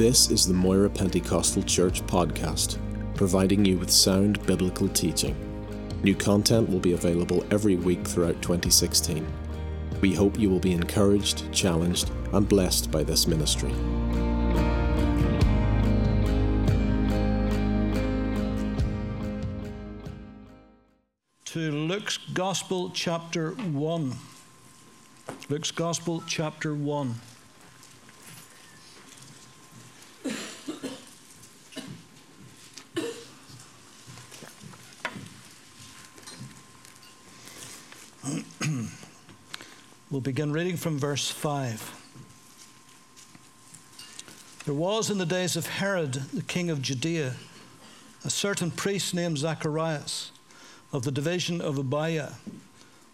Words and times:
This 0.00 0.30
is 0.30 0.46
the 0.46 0.54
Moira 0.54 0.88
Pentecostal 0.88 1.62
Church 1.62 2.00
podcast, 2.06 2.78
providing 3.14 3.66
you 3.66 3.76
with 3.76 3.90
sound 3.90 4.42
biblical 4.46 4.88
teaching. 4.88 5.36
New 6.02 6.14
content 6.14 6.70
will 6.70 6.78
be 6.78 6.94
available 6.94 7.44
every 7.50 7.76
week 7.76 8.08
throughout 8.08 8.40
2016. 8.40 9.30
We 10.00 10.14
hope 10.14 10.38
you 10.38 10.48
will 10.48 10.58
be 10.58 10.72
encouraged, 10.72 11.52
challenged, 11.52 12.10
and 12.32 12.48
blessed 12.48 12.90
by 12.90 13.02
this 13.02 13.26
ministry. 13.26 13.72
To 21.44 21.72
Luke's 21.72 22.16
Gospel, 22.32 22.88
chapter 22.94 23.50
1. 23.50 24.16
Luke's 25.50 25.70
Gospel, 25.70 26.22
chapter 26.26 26.74
1. 26.74 27.16
We'll 40.20 40.24
begin 40.24 40.52
reading 40.52 40.76
from 40.76 40.98
verse 40.98 41.30
5. 41.30 41.80
There 44.66 44.74
was 44.74 45.08
in 45.08 45.16
the 45.16 45.24
days 45.24 45.56
of 45.56 45.66
Herod, 45.66 46.12
the 46.12 46.42
king 46.42 46.68
of 46.68 46.82
Judea, 46.82 47.36
a 48.22 48.28
certain 48.28 48.70
priest 48.70 49.14
named 49.14 49.38
Zacharias 49.38 50.30
of 50.92 51.04
the 51.04 51.10
division 51.10 51.62
of 51.62 51.78
Abijah. 51.78 52.34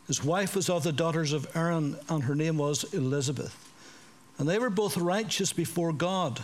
His 0.09 0.25
wife 0.25 0.57
was 0.57 0.69
of 0.69 0.83
the 0.83 0.91
daughters 0.91 1.33
of 1.33 1.47
Aaron, 1.55 1.97
and 2.09 2.25
her 2.25 2.35
name 2.35 2.59
was 2.59 2.93
Elizabeth. 2.93 3.57
And 4.37 4.49
they 4.49 4.59
were 4.59 4.69
both 4.69 4.97
righteous 4.97 5.53
before 5.53 5.93
God, 5.93 6.43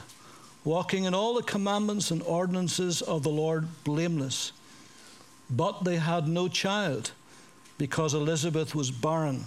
walking 0.62 1.06
in 1.06 1.12
all 1.12 1.34
the 1.34 1.42
commandments 1.42 2.12
and 2.12 2.23
ordinances 2.23 3.03
of 3.03 3.25
the 3.25 3.31
Lord 3.31 3.67
blameless. 3.83 4.53
But 5.51 5.83
they 5.83 5.97
had 5.97 6.29
no 6.29 6.47
child, 6.47 7.11
because 7.79 8.14
Elizabeth 8.14 8.77
was 8.77 8.92
barren 8.92 9.47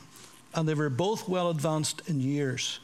and 0.56 0.68
they 0.68 0.74
were 0.74 0.90
both 0.90 1.28
well 1.28 1.50
advanced 1.50 2.02
in 2.08 2.20
years. 2.20 2.80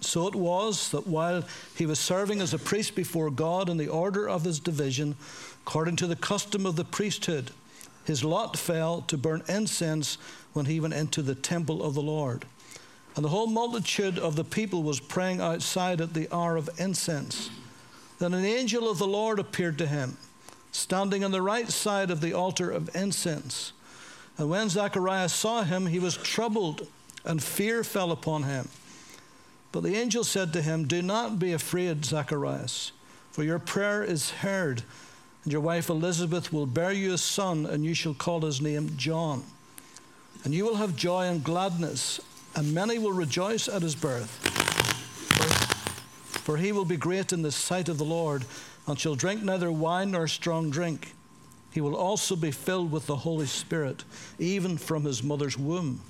So 0.00 0.26
it 0.26 0.34
was 0.34 0.90
that 0.90 1.06
while 1.06 1.44
he 1.76 1.86
was 1.86 2.00
serving 2.00 2.40
as 2.40 2.54
a 2.54 2.58
priest 2.58 2.94
before 2.94 3.30
God 3.30 3.68
in 3.68 3.76
the 3.76 3.88
order 3.88 4.28
of 4.28 4.44
his 4.44 4.58
division, 4.58 5.14
according 5.62 5.96
to 5.96 6.06
the 6.06 6.16
custom 6.16 6.66
of 6.66 6.76
the 6.76 6.84
priesthood, 6.84 7.50
his 8.04 8.24
lot 8.24 8.56
fell 8.56 9.02
to 9.02 9.18
burn 9.18 9.42
incense 9.48 10.16
when 10.52 10.66
he 10.66 10.80
went 10.80 10.94
into 10.94 11.22
the 11.22 11.34
temple 11.34 11.82
of 11.82 11.94
the 11.94 12.02
Lord. 12.02 12.44
And 13.14 13.24
the 13.24 13.28
whole 13.28 13.46
multitude 13.46 14.18
of 14.18 14.36
the 14.36 14.44
people 14.44 14.82
was 14.82 15.00
praying 15.00 15.40
outside 15.40 16.00
at 16.00 16.14
the 16.14 16.34
hour 16.34 16.56
of 16.56 16.70
incense. 16.78 17.50
Then 18.18 18.34
an 18.34 18.44
angel 18.44 18.90
of 18.90 18.98
the 18.98 19.06
Lord 19.06 19.38
appeared 19.38 19.78
to 19.78 19.86
him, 19.86 20.16
standing 20.72 21.24
on 21.24 21.30
the 21.30 21.42
right 21.42 21.68
side 21.68 22.10
of 22.10 22.20
the 22.20 22.32
altar 22.32 22.70
of 22.70 22.94
incense. 22.94 23.72
And 24.40 24.48
when 24.48 24.70
Zacharias 24.70 25.34
saw 25.34 25.64
him, 25.64 25.84
he 25.84 25.98
was 25.98 26.16
troubled, 26.16 26.86
and 27.26 27.42
fear 27.42 27.84
fell 27.84 28.10
upon 28.10 28.44
him. 28.44 28.70
But 29.70 29.82
the 29.82 29.96
angel 29.96 30.24
said 30.24 30.54
to 30.54 30.62
him, 30.62 30.88
Do 30.88 31.02
not 31.02 31.38
be 31.38 31.52
afraid, 31.52 32.06
Zacharias, 32.06 32.92
for 33.32 33.44
your 33.44 33.58
prayer 33.58 34.02
is 34.02 34.30
heard, 34.30 34.82
and 35.44 35.52
your 35.52 35.60
wife 35.60 35.90
Elizabeth 35.90 36.54
will 36.54 36.64
bear 36.64 36.90
you 36.90 37.12
a 37.12 37.18
son, 37.18 37.66
and 37.66 37.84
you 37.84 37.92
shall 37.92 38.14
call 38.14 38.40
his 38.40 38.62
name 38.62 38.94
John. 38.96 39.44
And 40.42 40.54
you 40.54 40.64
will 40.64 40.76
have 40.76 40.96
joy 40.96 41.26
and 41.26 41.44
gladness, 41.44 42.18
and 42.56 42.72
many 42.72 42.98
will 42.98 43.12
rejoice 43.12 43.68
at 43.68 43.82
his 43.82 43.94
birth. 43.94 44.30
For, 46.46 46.56
he 46.56 46.72
will 46.72 46.86
be 46.86 46.96
great 46.96 47.34
in 47.34 47.42
the 47.42 47.52
sight 47.52 47.90
of 47.90 47.98
the 47.98 48.04
Lord, 48.06 48.46
and 48.86 48.98
shall 48.98 49.16
drink 49.16 49.42
neither 49.42 49.70
wine 49.70 50.12
nor 50.12 50.26
strong 50.26 50.70
drink 50.70 51.12
he 51.72 51.80
will 51.80 51.96
also 51.96 52.36
be 52.36 52.50
filled 52.50 52.90
with 52.90 53.06
the 53.06 53.16
Holy 53.16 53.46
Spirit, 53.46 54.04
even 54.38 54.76
from 54.76 55.04
his 55.04 55.22
mother's 55.22 55.56
womb. 55.56 56.00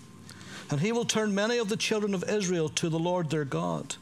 And 0.71 0.81
he 0.81 0.93
will 0.93 1.05
turn 1.05 1.35
many 1.35 1.59
of 1.59 1.69
the 1.69 1.77
children 1.77 2.15
of 2.15 2.25
Israel 2.29 2.69
to 2.71 2.89
the 2.89 2.99
Lord 2.99 3.29
their 3.29 3.45
God. 3.45 3.97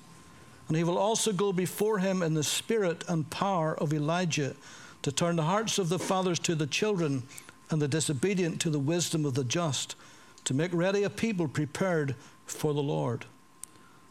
And 0.68 0.76
he 0.76 0.84
will 0.84 0.98
also 0.98 1.32
go 1.32 1.52
before 1.52 1.98
him 1.98 2.22
in 2.22 2.34
the 2.34 2.44
spirit 2.44 3.02
and 3.08 3.28
power 3.30 3.74
of 3.78 3.92
Elijah 3.92 4.54
to 5.02 5.10
turn 5.10 5.36
the 5.36 5.44
hearts 5.44 5.78
of 5.78 5.88
the 5.88 5.98
fathers 5.98 6.38
to 6.40 6.54
the 6.54 6.66
children 6.66 7.22
and 7.70 7.80
the 7.80 7.88
disobedient 7.88 8.60
to 8.60 8.70
the 8.70 8.78
wisdom 8.78 9.24
of 9.24 9.34
the 9.34 9.44
just, 9.44 9.96
to 10.44 10.54
make 10.54 10.72
ready 10.72 11.02
a 11.02 11.10
people 11.10 11.48
prepared 11.48 12.14
for 12.46 12.74
the 12.74 12.82
Lord. 12.82 13.24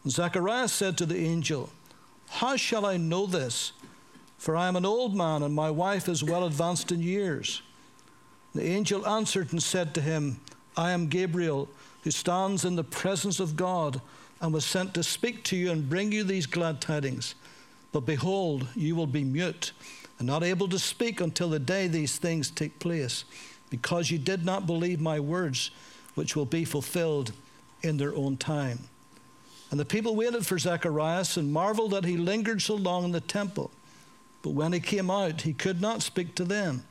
And 0.03 0.11
Zacharias 0.11 0.71
said 0.71 0.97
to 0.97 1.05
the 1.05 1.17
angel, 1.17 1.69
How 2.27 2.55
shall 2.55 2.85
I 2.85 2.97
know 2.97 3.25
this? 3.25 3.71
For 4.37 4.55
I 4.55 4.67
am 4.67 4.75
an 4.75 4.85
old 4.85 5.15
man, 5.15 5.43
and 5.43 5.53
my 5.53 5.69
wife 5.69 6.07
is 6.07 6.23
well 6.23 6.45
advanced 6.45 6.91
in 6.91 7.01
years. 7.01 7.61
The 8.53 8.63
angel 8.63 9.07
answered 9.07 9.51
and 9.51 9.61
said 9.61 9.93
to 9.95 10.01
him, 10.01 10.39
I 10.75 10.91
am 10.91 11.07
Gabriel, 11.07 11.67
who 12.03 12.11
stands 12.11 12.63
in 12.63 12.75
the 12.75 12.83
presence 12.83 13.39
of 13.39 13.55
God, 13.55 14.01
and 14.39 14.53
was 14.53 14.65
sent 14.65 14.93
to 14.93 15.03
speak 15.03 15.43
to 15.45 15.55
you 15.55 15.71
and 15.71 15.89
bring 15.89 16.11
you 16.11 16.23
these 16.23 16.45
glad 16.45 16.79
tidings. 16.79 17.35
But 17.91 18.01
behold, 18.01 18.67
you 18.75 18.95
will 18.95 19.07
be 19.07 19.23
mute 19.23 19.71
and 20.19 20.27
not 20.27 20.43
able 20.43 20.67
to 20.69 20.79
speak 20.79 21.21
until 21.21 21.49
the 21.49 21.59
day 21.59 21.87
these 21.87 22.17
things 22.17 22.49
take 22.49 22.79
place, 22.79 23.23
because 23.69 24.11
you 24.11 24.17
did 24.17 24.45
not 24.45 24.67
believe 24.67 24.99
my 24.99 25.19
words, 25.19 25.71
which 26.15 26.35
will 26.35 26.45
be 26.45 26.65
fulfilled 26.65 27.31
in 27.83 27.97
their 27.97 28.15
own 28.15 28.37
time. 28.37 28.79
And 29.69 29.79
the 29.79 29.85
people 29.85 30.15
waited 30.15 30.45
for 30.45 30.57
Zacharias 30.57 31.37
and 31.37 31.51
marveled 31.51 31.91
that 31.91 32.05
he 32.05 32.17
lingered 32.17 32.61
so 32.61 32.75
long 32.75 33.03
in 33.03 33.11
the 33.11 33.19
temple. 33.19 33.71
But 34.47 34.53
when 34.53 34.71
he 34.71 34.79
came 34.79 35.11
out, 35.11 35.41
he 35.41 35.51
could 35.51 35.81
not 35.81 36.01
speak 36.01 36.33
to 36.35 36.45
them. 36.45 36.85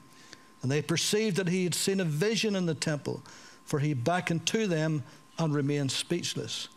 And 0.60 0.70
they 0.70 0.82
perceived 0.82 1.36
that 1.36 1.48
he 1.48 1.64
had 1.64 1.74
seen 1.74 2.00
a 2.00 2.04
vision 2.04 2.54
in 2.54 2.66
the 2.66 2.74
temple, 2.74 3.22
for 3.64 3.78
he 3.78 3.94
beckoned 3.94 4.44
to 4.48 4.66
them 4.66 5.04
and 5.38 5.54
remained 5.54 5.90
speechless. 5.90 6.68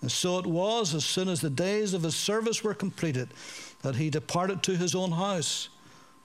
And 0.00 0.10
so 0.10 0.40
it 0.40 0.44
was, 0.44 0.92
as 0.92 1.04
soon 1.04 1.28
as 1.28 1.40
the 1.40 1.48
days 1.48 1.94
of 1.94 2.02
his 2.02 2.16
service 2.16 2.64
were 2.64 2.74
completed, 2.74 3.28
that 3.82 3.94
he 3.94 4.10
departed 4.10 4.60
to 4.64 4.76
his 4.76 4.96
own 4.96 5.12
house. 5.12 5.68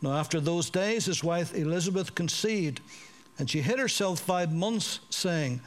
Now, 0.02 0.14
after 0.14 0.40
those 0.40 0.72
days, 0.72 1.06
his 1.06 1.24
wife 1.24 1.54
Elizabeth 1.54 2.16
conceived, 2.16 2.81
and 3.38 3.48
she 3.48 3.62
hid 3.62 3.78
herself 3.78 4.22
five 4.22 4.52
months, 4.52 5.02
saying, 5.12 5.62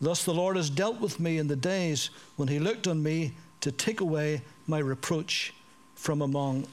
Thus 0.00 0.24
the 0.24 0.34
Lord 0.34 0.56
has 0.56 0.68
dealt 0.68 0.98
with 1.00 1.20
me 1.20 1.38
in 1.38 1.46
the 1.46 1.54
days 1.54 2.10
when 2.34 2.48
he 2.48 2.58
looked 2.58 2.88
on 2.88 3.00
me 3.00 3.34
to 3.60 3.70
take 3.70 4.00
away 4.00 4.42
my 4.66 4.80
reproach 4.80 5.54
from 5.94 6.22
among 6.22 6.66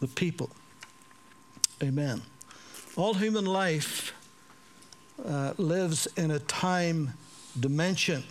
the 0.00 0.08
people. 0.08 0.50
Amen. 1.82 2.22
All 2.96 3.14
human 3.14 3.44
life 3.44 4.12
uh, 5.24 5.54
lives 5.58 6.06
in 6.16 6.30
a 6.30 6.38
time 6.40 7.12
dimension. 7.58 8.24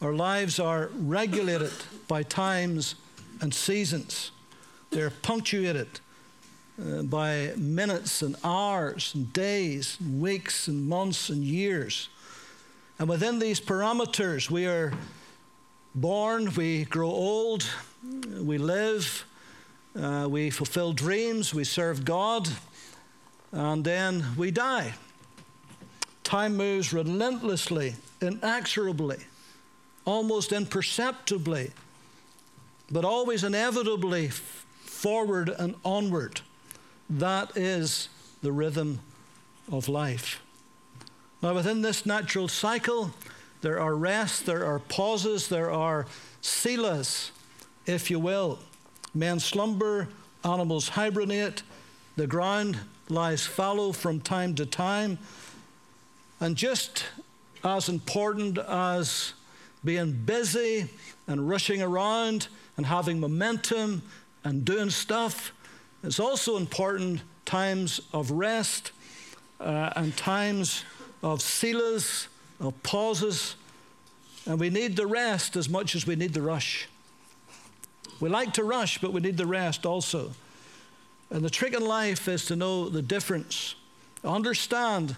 Our 0.00 0.12
lives 0.12 0.58
are 0.58 0.90
regulated 0.94 1.72
by 2.08 2.22
times 2.22 2.94
and 3.40 3.52
seasons. 3.52 4.30
They're 4.90 5.10
punctuated 5.10 6.00
uh, 6.80 7.02
by 7.02 7.52
minutes 7.56 8.22
and 8.22 8.36
hours 8.42 9.12
and 9.14 9.32
days 9.32 9.96
and 10.00 10.20
weeks 10.20 10.68
and 10.68 10.88
months 10.88 11.28
and 11.28 11.44
years. 11.44 12.08
And 12.98 13.08
within 13.08 13.38
these 13.38 13.60
parameters, 13.60 14.50
we 14.50 14.66
are 14.66 14.92
born, 15.94 16.52
we 16.54 16.84
grow 16.84 17.10
old, 17.10 17.66
we 18.40 18.58
live, 18.58 19.24
uh, 19.98 20.26
we 20.28 20.50
fulfill 20.50 20.92
dreams, 20.92 21.54
we 21.54 21.64
serve 21.64 22.04
God, 22.04 22.48
and 23.52 23.84
then 23.84 24.24
we 24.36 24.50
die. 24.50 24.94
Time 26.24 26.56
moves 26.56 26.92
relentlessly, 26.92 27.94
inexorably, 28.20 29.18
almost 30.04 30.52
imperceptibly, 30.52 31.72
but 32.90 33.04
always 33.04 33.44
inevitably 33.44 34.28
forward 34.28 35.48
and 35.48 35.74
onward. 35.84 36.40
That 37.10 37.56
is 37.56 38.08
the 38.42 38.52
rhythm 38.52 39.00
of 39.70 39.88
life. 39.88 40.40
Now, 41.42 41.54
within 41.54 41.82
this 41.82 42.06
natural 42.06 42.48
cycle, 42.48 43.10
there 43.62 43.80
are 43.80 43.94
rests, 43.94 44.40
there 44.40 44.64
are 44.64 44.78
pauses, 44.78 45.48
there 45.48 45.70
are 45.70 46.06
selahs, 46.40 47.30
if 47.84 48.10
you 48.10 48.18
will. 48.18 48.58
Men 49.14 49.40
slumber, 49.40 50.08
animals 50.44 50.88
hibernate, 50.88 51.62
the 52.16 52.26
ground 52.26 52.78
lies 53.08 53.46
fallow 53.46 53.92
from 53.92 54.20
time 54.20 54.54
to 54.54 54.66
time. 54.66 55.18
And 56.40 56.56
just 56.56 57.04
as 57.64 57.88
important 57.88 58.58
as 58.58 59.34
being 59.84 60.12
busy 60.12 60.88
and 61.26 61.48
rushing 61.48 61.82
around 61.82 62.48
and 62.76 62.86
having 62.86 63.20
momentum 63.20 64.02
and 64.44 64.64
doing 64.64 64.90
stuff, 64.90 65.52
it's 66.02 66.18
also 66.18 66.56
important 66.56 67.20
times 67.44 68.00
of 68.12 68.30
rest 68.30 68.92
uh, 69.60 69.92
and 69.94 70.16
times 70.16 70.84
of 71.22 71.38
selahs, 71.38 72.26
of 72.60 72.80
pauses. 72.82 73.56
And 74.46 74.58
we 74.58 74.70
need 74.70 74.96
the 74.96 75.06
rest 75.06 75.56
as 75.56 75.68
much 75.68 75.94
as 75.94 76.06
we 76.06 76.16
need 76.16 76.32
the 76.32 76.42
rush. 76.42 76.88
We 78.22 78.28
like 78.28 78.52
to 78.52 78.62
rush, 78.62 78.98
but 78.98 79.12
we 79.12 79.20
need 79.20 79.36
the 79.36 79.48
rest 79.48 79.84
also. 79.84 80.30
And 81.30 81.44
the 81.44 81.50
trick 81.50 81.74
in 81.74 81.84
life 81.84 82.28
is 82.28 82.44
to 82.46 82.54
know 82.54 82.88
the 82.88 83.02
difference, 83.02 83.74
understand 84.22 85.16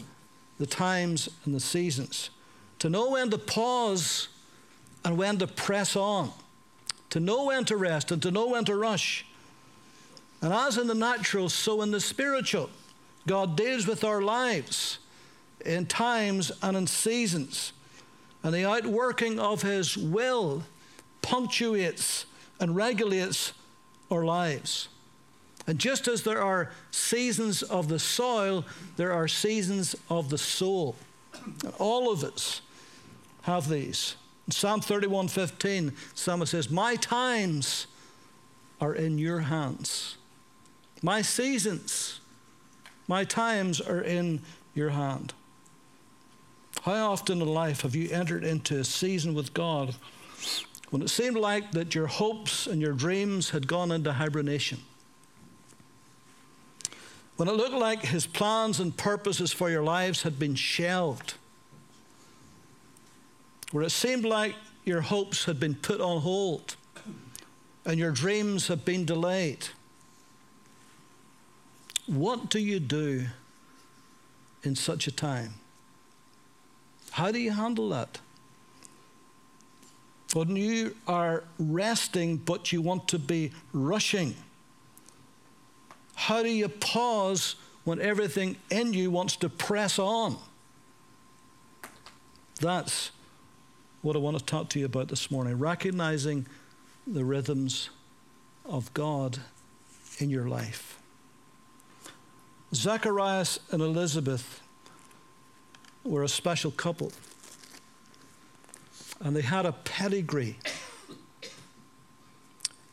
the 0.58 0.64
times 0.64 1.28
and 1.44 1.54
the 1.54 1.60
seasons, 1.60 2.30
to 2.78 2.88
know 2.88 3.10
when 3.10 3.28
to 3.28 3.36
pause 3.36 4.28
and 5.04 5.18
when 5.18 5.36
to 5.36 5.46
press 5.46 5.96
on, 5.96 6.30
to 7.10 7.20
know 7.20 7.44
when 7.44 7.66
to 7.66 7.76
rest 7.76 8.10
and 8.10 8.22
to 8.22 8.30
know 8.30 8.46
when 8.46 8.64
to 8.64 8.74
rush. 8.74 9.26
And 10.40 10.54
as 10.54 10.78
in 10.78 10.86
the 10.86 10.94
natural, 10.94 11.50
so 11.50 11.82
in 11.82 11.90
the 11.90 12.00
spiritual, 12.00 12.70
God 13.26 13.54
deals 13.54 13.86
with 13.86 14.02
our 14.02 14.22
lives 14.22 14.98
in 15.66 15.84
times 15.84 16.50
and 16.62 16.74
in 16.74 16.86
seasons. 16.86 17.74
And 18.42 18.54
the 18.54 18.64
outworking 18.64 19.38
of 19.38 19.60
His 19.60 19.94
will 19.94 20.62
punctuates 21.20 22.24
and 22.60 22.76
regulates 22.76 23.52
our 24.10 24.24
lives. 24.24 24.88
And 25.66 25.78
just 25.78 26.08
as 26.08 26.22
there 26.22 26.42
are 26.42 26.70
seasons 26.90 27.62
of 27.62 27.88
the 27.88 27.98
soil, 27.98 28.64
there 28.96 29.12
are 29.12 29.26
seasons 29.28 29.96
of 30.10 30.28
the 30.28 30.38
soul. 30.38 30.96
All 31.78 32.12
of 32.12 32.22
us 32.22 32.60
have 33.42 33.68
these. 33.68 34.16
In 34.46 34.52
Psalm 34.52 34.80
31 34.80 35.28
15, 35.28 35.92
Psalmist 36.14 36.52
says, 36.52 36.70
My 36.70 36.96
times 36.96 37.86
are 38.80 38.94
in 38.94 39.18
your 39.18 39.40
hands. 39.40 40.18
My 41.02 41.22
seasons, 41.22 42.20
my 43.08 43.24
times 43.24 43.80
are 43.80 44.00
in 44.00 44.40
your 44.74 44.90
hand. 44.90 45.32
How 46.82 47.12
often 47.12 47.40
in 47.40 47.48
life 47.48 47.80
have 47.82 47.94
you 47.94 48.10
entered 48.10 48.44
into 48.44 48.78
a 48.78 48.84
season 48.84 49.32
with 49.32 49.54
God 49.54 49.94
when 50.94 51.02
it 51.02 51.10
seemed 51.10 51.36
like 51.36 51.72
that 51.72 51.92
your 51.92 52.06
hopes 52.06 52.68
and 52.68 52.80
your 52.80 52.92
dreams 52.92 53.50
had 53.50 53.66
gone 53.66 53.90
into 53.90 54.12
hibernation? 54.12 54.78
When 57.34 57.48
it 57.48 57.56
looked 57.56 57.74
like 57.74 58.04
his 58.04 58.28
plans 58.28 58.78
and 58.78 58.96
purposes 58.96 59.52
for 59.52 59.68
your 59.68 59.82
lives 59.82 60.22
had 60.22 60.38
been 60.38 60.54
shelved? 60.54 61.34
Where 63.72 63.82
it 63.82 63.90
seemed 63.90 64.24
like 64.24 64.54
your 64.84 65.00
hopes 65.00 65.46
had 65.46 65.58
been 65.58 65.74
put 65.74 66.00
on 66.00 66.20
hold 66.20 66.76
and 67.84 67.98
your 67.98 68.12
dreams 68.12 68.68
have 68.68 68.84
been 68.84 69.04
delayed? 69.04 69.66
What 72.06 72.50
do 72.50 72.60
you 72.60 72.78
do 72.78 73.26
in 74.62 74.76
such 74.76 75.08
a 75.08 75.10
time? 75.10 75.54
How 77.10 77.32
do 77.32 77.40
you 77.40 77.50
handle 77.50 77.88
that? 77.88 78.20
When 80.34 80.56
you 80.56 80.96
are 81.06 81.44
resting, 81.60 82.38
but 82.38 82.72
you 82.72 82.82
want 82.82 83.06
to 83.08 83.20
be 83.20 83.52
rushing, 83.72 84.34
how 86.16 86.42
do 86.42 86.48
you 86.48 86.68
pause 86.68 87.54
when 87.84 88.00
everything 88.00 88.56
in 88.68 88.92
you 88.92 89.12
wants 89.12 89.36
to 89.36 89.48
press 89.48 89.96
on? 89.96 90.36
That's 92.60 93.12
what 94.02 94.16
I 94.16 94.18
want 94.18 94.36
to 94.36 94.44
talk 94.44 94.70
to 94.70 94.80
you 94.80 94.86
about 94.86 95.06
this 95.06 95.30
morning. 95.30 95.56
Recognizing 95.56 96.46
the 97.06 97.24
rhythms 97.24 97.90
of 98.64 98.92
God 98.92 99.38
in 100.18 100.30
your 100.30 100.48
life. 100.48 100.98
Zacharias 102.74 103.60
and 103.70 103.80
Elizabeth 103.80 104.60
were 106.02 106.24
a 106.24 106.28
special 106.28 106.72
couple. 106.72 107.12
And 109.20 109.34
they 109.34 109.42
had 109.42 109.66
a 109.66 109.72
pedigree. 109.72 110.58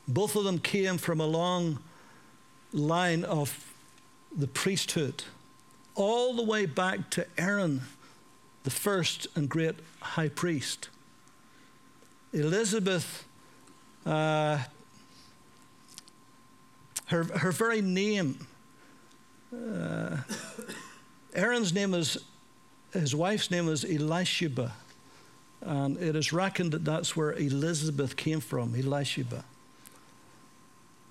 Both 0.08 0.36
of 0.36 0.44
them 0.44 0.60
came 0.60 0.98
from 0.98 1.20
a 1.20 1.26
long 1.26 1.80
line 2.74 3.24
of 3.24 3.74
the 4.36 4.48
priesthood, 4.48 5.24
all 5.96 6.34
the 6.34 6.44
way 6.44 6.66
back 6.66 7.10
to 7.12 7.26
Aaron, 7.38 7.82
the 8.64 8.70
first 8.70 9.28
and 9.36 9.50
great 9.50 9.76
high 10.00 10.30
priest. 10.30 10.90
Elizabeth, 12.34 13.26
uh, 14.06 14.60
her, 17.08 17.24
her 17.24 17.52
very 17.52 17.82
name, 17.82 18.48
uh, 19.54 20.18
Aaron's 21.34 21.74
name 21.74 21.94
is 21.94 22.18
his 22.94 23.16
wife's 23.16 23.50
name 23.52 23.70
is 23.70 23.86
Elisheba. 23.86 24.72
And 25.62 25.98
it 25.98 26.16
is 26.16 26.34
reckoned 26.34 26.72
that 26.72 26.86
that's 26.86 27.16
where 27.16 27.34
Elizabeth 27.34 28.16
came 28.16 28.40
from, 28.40 28.74
Elisheba. 28.74 29.44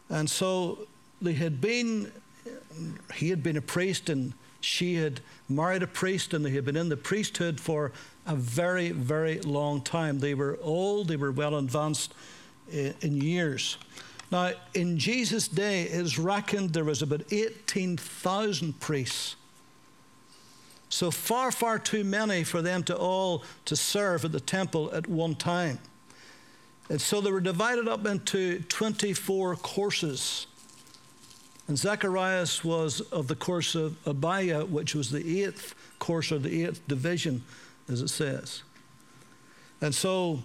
And 0.08 0.28
so 0.28 0.86
they 1.22 1.34
had 1.34 1.60
been, 1.60 2.10
he 3.14 3.30
had 3.30 3.42
been 3.42 3.56
a 3.56 3.62
priest 3.62 4.10
and 4.10 4.32
she 4.60 4.94
had 4.94 5.20
married 5.48 5.82
a 5.82 5.86
priest 5.86 6.34
and 6.34 6.44
they 6.44 6.50
had 6.50 6.64
been 6.64 6.76
in 6.76 6.88
the 6.88 6.96
priesthood 6.96 7.60
for 7.60 7.92
a 8.26 8.34
very, 8.34 8.90
very 8.90 9.40
long 9.40 9.80
time. 9.80 10.18
They 10.18 10.34
were 10.34 10.58
old, 10.60 11.08
they 11.08 11.16
were 11.16 11.32
well 11.32 11.56
advanced 11.56 12.14
eh, 12.72 12.92
in 13.00 13.20
years. 13.20 13.78
Now, 14.30 14.52
in 14.74 14.98
Jesus' 14.98 15.48
day, 15.48 15.82
it 15.82 15.92
is 15.92 16.18
reckoned 16.18 16.72
there 16.72 16.84
was 16.84 17.02
about 17.02 17.32
18,000 17.32 18.78
priests 18.78 19.36
so 20.90 21.10
far, 21.10 21.52
far 21.52 21.78
too 21.78 22.04
many 22.04 22.44
for 22.44 22.60
them 22.60 22.82
to 22.82 22.96
all 22.96 23.44
to 23.64 23.76
serve 23.76 24.24
at 24.24 24.32
the 24.32 24.40
temple 24.40 24.92
at 24.92 25.08
one 25.08 25.36
time. 25.36 25.78
And 26.90 27.00
so 27.00 27.20
they 27.20 27.30
were 27.30 27.40
divided 27.40 27.86
up 27.86 28.04
into 28.04 28.60
24 28.62 29.54
courses. 29.56 30.48
And 31.68 31.78
Zacharias 31.78 32.64
was 32.64 33.00
of 33.00 33.28
the 33.28 33.36
course 33.36 33.76
of 33.76 33.96
Abia, 34.04 34.68
which 34.68 34.96
was 34.96 35.12
the 35.12 35.42
eighth 35.42 35.76
course 36.00 36.32
or 36.32 36.40
the 36.40 36.64
eighth 36.64 36.86
division, 36.88 37.44
as 37.88 38.02
it 38.02 38.08
says. 38.08 38.64
And 39.80 39.94
so 39.94 40.40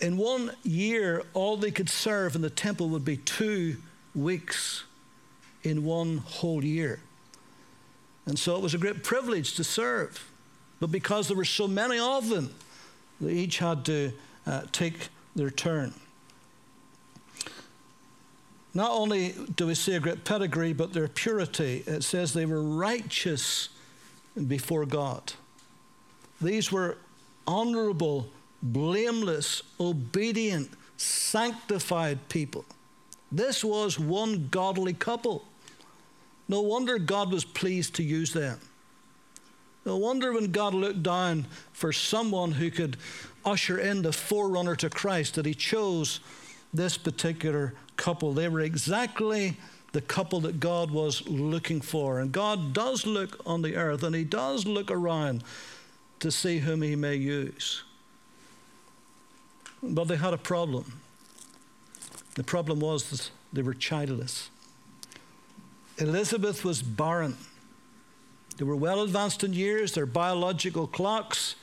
in 0.00 0.16
one 0.16 0.50
year, 0.64 1.22
all 1.32 1.56
they 1.56 1.70
could 1.70 1.88
serve 1.88 2.34
in 2.34 2.42
the 2.42 2.50
temple 2.50 2.88
would 2.88 3.04
be 3.04 3.18
two 3.18 3.76
weeks 4.16 4.82
in 5.62 5.84
one 5.84 6.18
whole 6.18 6.64
year. 6.64 6.98
And 8.26 8.38
so 8.38 8.56
it 8.56 8.62
was 8.62 8.74
a 8.74 8.78
great 8.78 9.02
privilege 9.04 9.54
to 9.56 9.64
serve. 9.64 10.30
But 10.80 10.90
because 10.90 11.28
there 11.28 11.36
were 11.36 11.44
so 11.44 11.68
many 11.68 11.98
of 11.98 12.28
them, 12.28 12.54
they 13.20 13.32
each 13.32 13.58
had 13.58 13.84
to 13.86 14.12
uh, 14.46 14.62
take 14.72 15.08
their 15.36 15.50
turn. 15.50 15.94
Not 18.72 18.90
only 18.90 19.34
do 19.54 19.68
we 19.68 19.74
see 19.74 19.94
a 19.94 20.00
great 20.00 20.24
pedigree, 20.24 20.72
but 20.72 20.92
their 20.92 21.06
purity. 21.06 21.84
It 21.86 22.02
says 22.02 22.32
they 22.32 22.46
were 22.46 22.62
righteous 22.62 23.68
before 24.48 24.84
God. 24.84 25.32
These 26.40 26.72
were 26.72 26.98
honorable, 27.46 28.28
blameless, 28.62 29.62
obedient, 29.78 30.70
sanctified 30.96 32.28
people. 32.28 32.64
This 33.30 33.64
was 33.64 33.98
one 33.98 34.48
godly 34.50 34.92
couple. 34.92 35.44
No 36.48 36.60
wonder 36.60 36.98
God 36.98 37.32
was 37.32 37.44
pleased 37.44 37.94
to 37.94 38.02
use 38.02 38.32
them. 38.32 38.58
No 39.84 39.96
wonder 39.96 40.32
when 40.32 40.50
God 40.52 40.74
looked 40.74 41.02
down 41.02 41.46
for 41.72 41.92
someone 41.92 42.52
who 42.52 42.70
could 42.70 42.96
usher 43.44 43.78
in 43.78 44.02
the 44.02 44.12
forerunner 44.12 44.76
to 44.76 44.88
Christ 44.88 45.34
that 45.34 45.46
he 45.46 45.54
chose 45.54 46.20
this 46.72 46.96
particular 46.96 47.74
couple. 47.96 48.32
They 48.32 48.48
were 48.48 48.60
exactly 48.60 49.56
the 49.92 50.00
couple 50.00 50.40
that 50.40 50.58
God 50.58 50.90
was 50.90 51.26
looking 51.28 51.80
for. 51.80 52.18
And 52.20 52.32
God 52.32 52.72
does 52.72 53.06
look 53.06 53.40
on 53.46 53.62
the 53.62 53.76
earth 53.76 54.02
and 54.02 54.14
he 54.14 54.24
does 54.24 54.66
look 54.66 54.90
around 54.90 55.44
to 56.20 56.30
see 56.30 56.58
whom 56.58 56.82
he 56.82 56.96
may 56.96 57.14
use. 57.14 57.84
But 59.82 60.04
they 60.04 60.16
had 60.16 60.32
a 60.32 60.38
problem. 60.38 61.00
The 62.34 62.42
problem 62.42 62.80
was 62.80 63.10
that 63.10 63.30
they 63.52 63.62
were 63.62 63.74
childless. 63.74 64.48
Elizabeth 65.98 66.64
was 66.64 66.82
barren. 66.82 67.36
They 68.56 68.64
were 68.64 68.76
well 68.76 69.02
advanced 69.02 69.44
in 69.44 69.52
years, 69.52 69.92
their 69.92 70.06
biological 70.06 70.86
clocks 70.86 71.54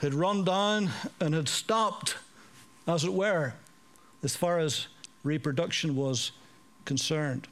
had 0.00 0.14
run 0.14 0.44
down 0.44 0.90
and 1.20 1.34
had 1.34 1.48
stopped, 1.48 2.16
as 2.86 3.04
it 3.04 3.12
were, 3.12 3.52
as 4.22 4.34
far 4.34 4.58
as 4.58 4.86
reproduction 5.24 5.94
was 5.94 6.32
concerned. 6.86 7.48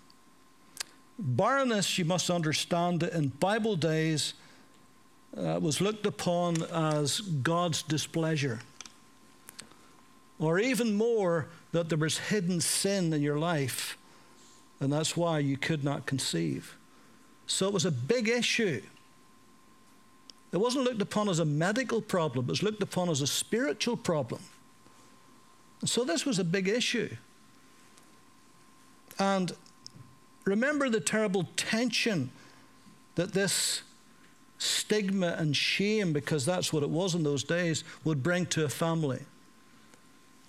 Barrenness, 1.18 1.98
you 1.98 2.06
must 2.06 2.30
understand, 2.30 3.02
in 3.02 3.28
Bible 3.28 3.76
days 3.76 4.32
uh, 5.36 5.58
was 5.60 5.80
looked 5.80 6.06
upon 6.06 6.62
as 6.62 7.20
God's 7.20 7.82
displeasure. 7.82 8.60
Or 10.38 10.58
even 10.58 10.94
more, 10.94 11.48
that 11.72 11.90
there 11.90 11.98
was 11.98 12.16
hidden 12.16 12.60
sin 12.62 13.12
in 13.12 13.20
your 13.20 13.38
life 13.38 13.97
and 14.80 14.92
that's 14.92 15.16
why 15.16 15.38
you 15.38 15.56
could 15.56 15.84
not 15.84 16.06
conceive. 16.06 16.76
So 17.46 17.66
it 17.66 17.72
was 17.72 17.84
a 17.84 17.90
big 17.90 18.28
issue. 18.28 18.82
It 20.52 20.56
wasn't 20.56 20.84
looked 20.84 21.02
upon 21.02 21.28
as 21.28 21.38
a 21.38 21.44
medical 21.44 22.00
problem, 22.00 22.46
it 22.46 22.50
was 22.50 22.62
looked 22.62 22.82
upon 22.82 23.08
as 23.10 23.20
a 23.20 23.26
spiritual 23.26 23.96
problem. 23.96 24.40
So 25.84 26.04
this 26.04 26.24
was 26.24 26.38
a 26.38 26.44
big 26.44 26.68
issue. 26.68 27.14
And 29.18 29.52
remember 30.44 30.88
the 30.88 31.00
terrible 31.00 31.48
tension 31.56 32.30
that 33.14 33.32
this 33.32 33.82
stigma 34.58 35.36
and 35.38 35.56
shame, 35.56 36.12
because 36.12 36.44
that's 36.44 36.72
what 36.72 36.82
it 36.82 36.90
was 36.90 37.14
in 37.14 37.22
those 37.22 37.44
days, 37.44 37.84
would 38.04 38.22
bring 38.22 38.46
to 38.46 38.64
a 38.64 38.68
family. 38.68 39.20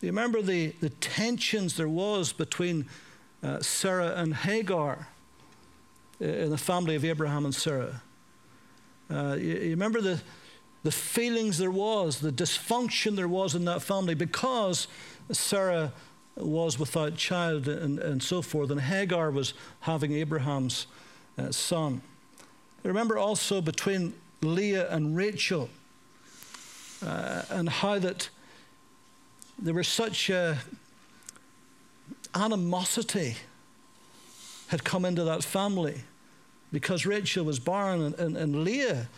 You 0.02 0.08
remember 0.08 0.42
the, 0.42 0.74
the 0.80 0.90
tensions 0.90 1.76
there 1.76 1.90
was 1.90 2.32
between 2.32 2.88
uh, 3.43 3.60
Sarah 3.62 4.13
and 4.15 4.34
Hagar 4.34 5.08
uh, 6.22 6.25
in 6.25 6.50
the 6.50 6.58
family 6.58 6.96
of 6.96 7.05
Abraham 7.05 7.46
and 7.46 7.55
Sarah. 7.55 8.01
Uh, 9.10 9.36
you, 9.39 9.53
you 9.53 9.69
remember 9.72 10.01
the, 10.01 10.22
the 10.84 10.91
feelings 10.91 11.58
there 11.58 11.72
was, 11.72 12.19
the 12.19 12.31
dysfunction 12.31 13.15
there 13.15 13.27
was 13.27 13.55
in 13.55 13.65
that 13.65 13.81
family 13.81 14.15
because 14.15 14.88
Sarah 15.31 15.91
was 16.36 16.79
without 16.79 17.15
child 17.15 17.67
and, 17.67 18.00
and 18.00 18.24
so 18.24 18.41
forth, 18.41 18.72
and 18.72 18.79
Hagar 18.79 19.31
was 19.31 19.53
having 19.81 20.13
Abraham's 20.13 20.88
uh, 21.38 21.51
son. 21.51 22.01
Remember 22.84 23.17
also 23.17 23.62
between 23.62 24.13
Leah 24.41 24.89
and 24.89 25.15
Rachel, 25.15 25.69
uh, 27.05 27.43
and 27.50 27.67
how 27.67 28.00
that 28.00 28.29
there 29.58 29.74
was 29.74 29.88
such 29.88 30.29
a 30.29 30.58
animosity 32.36 33.36
had 34.68 34.84
come 34.84 35.06
into 35.06 35.24
that 35.24 35.44
family 35.44 36.02
because 36.72 37.06
Rachel 37.06 37.44
was 37.46 37.60
barren 37.60 38.02
and, 38.02 38.16
and, 38.16 38.38
and 38.38 38.64
Leah, 38.64 39.10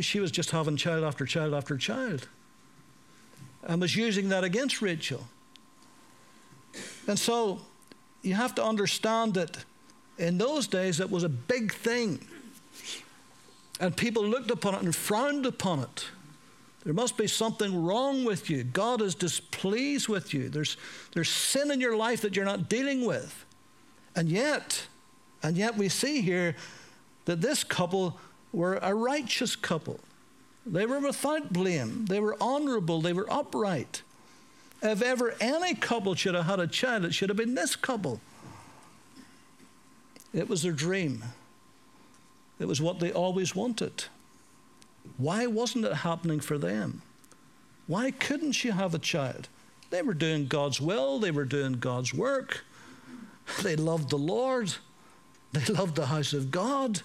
she 0.00 0.20
was 0.20 0.30
just 0.30 0.50
having 0.50 0.76
child 0.76 1.04
after 1.04 1.24
child 1.24 1.54
after 1.54 1.76
child 1.76 2.28
and 3.62 3.80
was 3.80 3.96
using 3.96 4.28
that 4.28 4.44
against 4.44 4.80
Rachel. 4.80 5.26
And 7.06 7.18
so 7.18 7.60
you 8.22 8.34
have 8.34 8.54
to 8.56 8.64
understand 8.64 9.34
that 9.34 9.64
in 10.18 10.38
those 10.38 10.66
days 10.66 11.00
it 11.00 11.10
was 11.10 11.24
a 11.24 11.28
big 11.28 11.72
thing. 11.72 12.26
And 13.80 13.96
people 13.96 14.24
looked 14.24 14.50
upon 14.50 14.74
it 14.74 14.82
and 14.82 14.94
frowned 14.94 15.46
upon 15.46 15.80
it. 15.80 16.06
There 16.86 16.94
must 16.94 17.16
be 17.16 17.26
something 17.26 17.84
wrong 17.84 18.24
with 18.24 18.48
you. 18.48 18.62
God 18.62 19.02
is 19.02 19.16
displeased 19.16 20.06
with 20.06 20.32
you. 20.32 20.48
There's, 20.48 20.76
there's 21.14 21.28
sin 21.28 21.72
in 21.72 21.80
your 21.80 21.96
life 21.96 22.20
that 22.20 22.36
you're 22.36 22.44
not 22.44 22.68
dealing 22.68 23.04
with. 23.04 23.44
And 24.14 24.28
yet, 24.28 24.86
and 25.42 25.56
yet 25.56 25.76
we 25.76 25.88
see 25.88 26.20
here 26.20 26.54
that 27.24 27.40
this 27.40 27.64
couple 27.64 28.20
were 28.52 28.76
a 28.76 28.94
righteous 28.94 29.56
couple. 29.56 29.98
They 30.64 30.86
were 30.86 31.00
without 31.00 31.52
blame. 31.52 32.06
They 32.06 32.20
were 32.20 32.36
honorable. 32.40 33.00
They 33.00 33.12
were 33.12 33.26
upright. 33.32 34.02
If 34.80 35.02
ever 35.02 35.34
any 35.40 35.74
couple 35.74 36.14
should 36.14 36.36
have 36.36 36.46
had 36.46 36.60
a 36.60 36.68
child, 36.68 37.04
it 37.04 37.14
should 37.14 37.30
have 37.30 37.36
been 37.36 37.56
this 37.56 37.74
couple. 37.74 38.20
It 40.32 40.48
was 40.48 40.62
their 40.62 40.70
dream. 40.70 41.24
It 42.60 42.68
was 42.68 42.80
what 42.80 43.00
they 43.00 43.10
always 43.10 43.56
wanted. 43.56 44.04
Why 45.16 45.46
wasn't 45.46 45.84
it 45.84 45.94
happening 45.94 46.40
for 46.40 46.58
them? 46.58 47.02
Why 47.86 48.10
couldn't 48.10 48.52
she 48.52 48.70
have 48.70 48.94
a 48.94 48.98
child? 48.98 49.48
They 49.90 50.02
were 50.02 50.14
doing 50.14 50.46
God's 50.46 50.80
will, 50.80 51.18
they 51.18 51.30
were 51.30 51.44
doing 51.44 51.74
God's 51.74 52.12
work. 52.12 52.64
They 53.62 53.76
loved 53.76 54.10
the 54.10 54.18
Lord, 54.18 54.74
they 55.52 55.72
loved 55.72 55.94
the 55.94 56.06
house 56.06 56.32
of 56.32 56.50
God, 56.50 57.02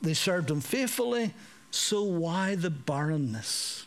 they 0.00 0.14
served 0.14 0.50
Him 0.50 0.60
faithfully. 0.60 1.34
So, 1.70 2.02
why 2.02 2.54
the 2.54 2.70
barrenness? 2.70 3.86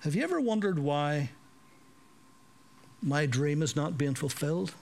Have 0.00 0.14
you 0.14 0.22
ever 0.22 0.40
wondered 0.40 0.78
why 0.78 1.30
my 3.02 3.26
dream 3.26 3.62
is 3.62 3.76
not 3.76 3.98
being 3.98 4.14
fulfilled? 4.14 4.72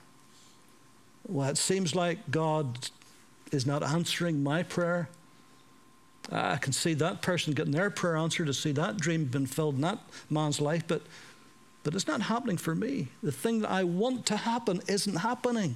Well, 1.27 1.49
it 1.49 1.57
seems 1.57 1.95
like 1.95 2.31
God 2.31 2.89
is 3.51 3.65
not 3.65 3.83
answering 3.83 4.43
my 4.43 4.63
prayer. 4.63 5.09
I 6.31 6.57
can 6.57 6.73
see 6.73 6.93
that 6.95 7.21
person 7.21 7.53
getting 7.53 7.73
their 7.73 7.89
prayer 7.89 8.17
answered, 8.17 8.47
to 8.47 8.53
see 8.53 8.71
that 8.73 8.97
dream 8.97 9.25
being 9.25 9.45
filled 9.45 9.75
in 9.75 9.81
that 9.81 9.99
man's 10.29 10.59
life, 10.59 10.83
but, 10.87 11.01
but 11.83 11.93
it's 11.93 12.07
not 12.07 12.21
happening 12.21 12.57
for 12.57 12.75
me. 12.75 13.09
The 13.21 13.31
thing 13.31 13.61
that 13.61 13.71
I 13.71 13.83
want 13.83 14.25
to 14.27 14.37
happen 14.37 14.81
isn't 14.87 15.17
happening. 15.17 15.75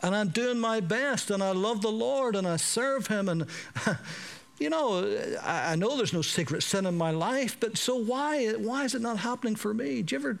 And 0.00 0.14
I'm 0.14 0.28
doing 0.28 0.60
my 0.60 0.80
best, 0.80 1.30
and 1.30 1.42
I 1.42 1.50
love 1.50 1.82
the 1.82 1.90
Lord, 1.90 2.36
and 2.36 2.46
I 2.46 2.56
serve 2.56 3.08
Him, 3.08 3.28
and 3.28 3.46
you 4.58 4.70
know, 4.70 5.04
I, 5.42 5.72
I 5.72 5.76
know 5.76 5.96
there's 5.96 6.12
no 6.12 6.22
secret 6.22 6.62
sin 6.62 6.86
in 6.86 6.96
my 6.96 7.10
life, 7.10 7.56
but 7.58 7.76
so 7.76 7.96
why, 7.96 8.52
why 8.52 8.84
is 8.84 8.94
it 8.94 9.02
not 9.02 9.18
happening 9.18 9.56
for 9.56 9.74
me? 9.74 10.02
Do 10.02 10.14
you 10.14 10.20
ever 10.20 10.38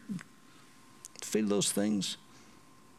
feel 1.22 1.46
those 1.46 1.72
things? 1.72 2.16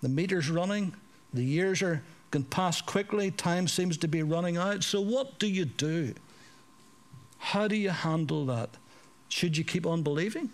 The 0.02 0.10
meter's 0.10 0.50
running, 0.50 0.94
the 1.34 1.44
years 1.44 1.82
are 1.82 2.02
can 2.32 2.44
pass 2.44 2.82
quickly, 2.82 3.32
time 3.32 3.68
seems 3.68 3.98
to 3.98 4.08
be 4.08 4.24
running 4.24 4.58
out. 4.58 4.84
So, 4.84 5.02
what 5.02 5.40
do 5.40 5.48
you 5.48 5.66
do? 5.66 6.14
How 7.38 7.68
do 7.68 7.76
you 7.76 7.90
handle 7.90 8.46
that? 8.48 8.70
Should 9.30 9.58
you 9.58 9.64
keep 9.64 9.86
on 9.86 10.04
believing? 10.04 10.50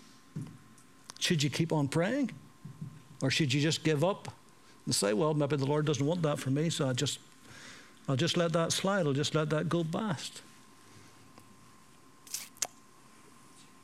Should 1.18 1.42
you 1.42 1.50
keep 1.50 1.72
on 1.72 1.88
praying? 1.88 2.30
Or 3.22 3.30
should 3.30 3.52
you 3.52 3.60
just 3.60 3.82
give 3.82 4.04
up 4.04 4.32
and 4.84 4.94
say, 4.94 5.12
well, 5.12 5.34
maybe 5.34 5.56
the 5.56 5.66
Lord 5.66 5.84
doesn't 5.86 6.04
want 6.04 6.22
that 6.22 6.38
for 6.38 6.50
me, 6.50 6.70
so 6.70 6.88
I 6.88 6.92
just, 6.92 7.18
I'll 8.08 8.16
just 8.16 8.36
let 8.36 8.52
that 8.52 8.72
slide, 8.72 9.06
I'll 9.06 9.12
just 9.12 9.34
let 9.34 9.50
that 9.50 9.68
go 9.68 9.82
past. 9.84 10.42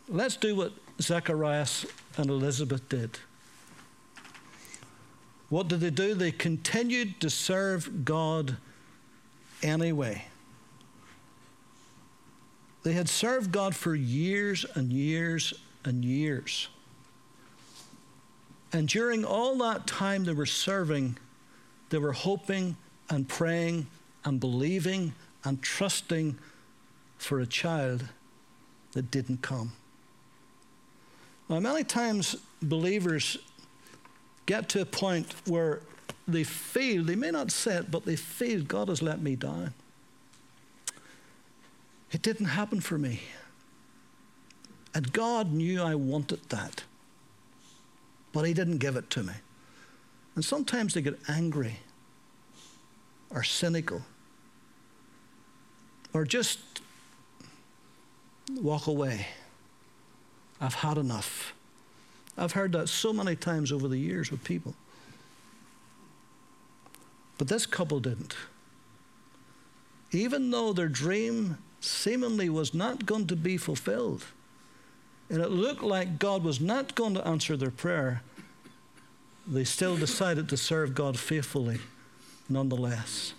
Let's 0.09 0.37
do 0.37 0.55
what 0.55 0.73
Zacharias 1.01 1.87
and 2.17 2.29
Elizabeth 2.29 2.89
did. 2.89 3.19
What 5.53 5.69
did 5.69 5.81
they 5.81 5.91
do? 5.91 6.15
They 6.15 6.33
continued 6.33 7.21
to 7.21 7.29
serve 7.29 8.07
God 8.07 8.57
anyway. 9.63 10.25
They 12.85 12.95
had 12.95 13.07
served 13.07 13.53
God 13.53 13.77
for 13.77 13.95
years 13.95 14.65
and 14.75 14.91
years 14.91 15.53
and 15.85 16.07
years. 16.07 16.69
And 18.73 18.89
during 18.89 19.27
all 19.27 19.59
that 19.59 19.87
time 19.87 20.25
they 20.25 20.33
were 20.33 20.47
serving, 20.47 21.19
they 21.91 21.99
were 21.99 22.13
hoping 22.13 22.79
and 23.11 23.29
praying 23.29 23.89
and 24.25 24.41
believing 24.41 25.13
and 25.45 25.61
trusting 25.61 26.39
for 27.19 27.41
a 27.41 27.47
child 27.47 28.09
that 28.93 29.11
didn't 29.11 29.43
come. 29.43 29.73
Now, 31.51 31.61
many 31.61 31.85
times 31.85 32.37
believers 32.63 33.37
get 34.47 34.69
to 34.71 34.81
a 34.81 34.85
point 34.87 35.35
where 35.47 35.81
they 36.27 36.45
feel, 36.45 37.05
they 37.05 37.17
may 37.17 37.31
not 37.31 37.51
say 37.51 37.77
it, 37.77 37.91
but 37.91 38.05
they 38.05 38.17
feel 38.17 38.63
God 38.63 38.89
has 38.89 39.03
let 39.03 39.21
me 39.21 39.37
down. 39.37 39.75
It 42.11 42.23
didn't 42.23 42.47
happen 42.47 42.81
for 42.81 42.99
me. 42.99 43.21
And 44.95 45.13
God 45.13 45.53
knew 45.53 45.83
I 45.83 45.95
wanted 45.95 46.49
that, 46.51 46.85
but 48.33 48.43
He 48.43 48.53
didn't 48.53 48.79
give 48.79 48.97
it 48.97 49.09
to 49.11 49.23
me. 49.23 49.33
And 50.35 50.45
sometimes 50.45 50.95
they 50.95 51.03
get 51.03 51.19
angry 51.29 51.79
or 53.31 53.43
cynical 53.43 54.03
or 56.13 56.25
just 56.25 56.59
walk 58.51 58.87
away. 58.87 59.27
I've 60.61 60.75
had 60.75 60.99
enough. 60.99 61.55
I've 62.37 62.53
heard 62.53 62.73
that 62.73 62.89
so 62.89 63.12
many 63.12 63.37
times 63.37 63.73
over 63.73 63.89
the 63.89 63.99
years 63.99 64.31
with 64.31 64.43
people. 64.45 64.75
But 67.39 67.49
this 67.49 67.67
couple 67.67 68.01
didn't. 68.01 68.37
Even 70.12 70.51
though 70.51 70.73
their 70.73 70.89
dream 70.89 71.59
seemingly 71.81 72.49
was 72.49 72.75
not 72.75 73.07
going 73.07 73.27
to 73.27 73.37
be 73.37 73.57
fulfilled, 73.57 74.25
and 75.29 75.41
it 75.41 75.51
looked 75.51 75.83
like 75.83 76.19
God 76.19 76.45
was 76.45 76.61
not 76.61 76.95
going 76.95 77.15
to 77.15 77.27
answer 77.27 77.57
their 77.57 77.71
prayer, 77.71 78.23
they 79.47 79.65
still 79.65 79.97
decided 79.97 80.49
to 80.51 80.57
serve 80.57 80.95
God 80.95 81.19
faithfully 81.19 81.81
nonetheless. 82.49 83.35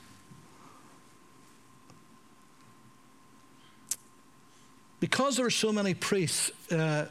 Because 4.99 5.35
there 5.35 5.45
were 5.45 5.51
so 5.51 5.71
many 5.71 5.93
priests, 5.93 6.51
uh, 6.71 7.05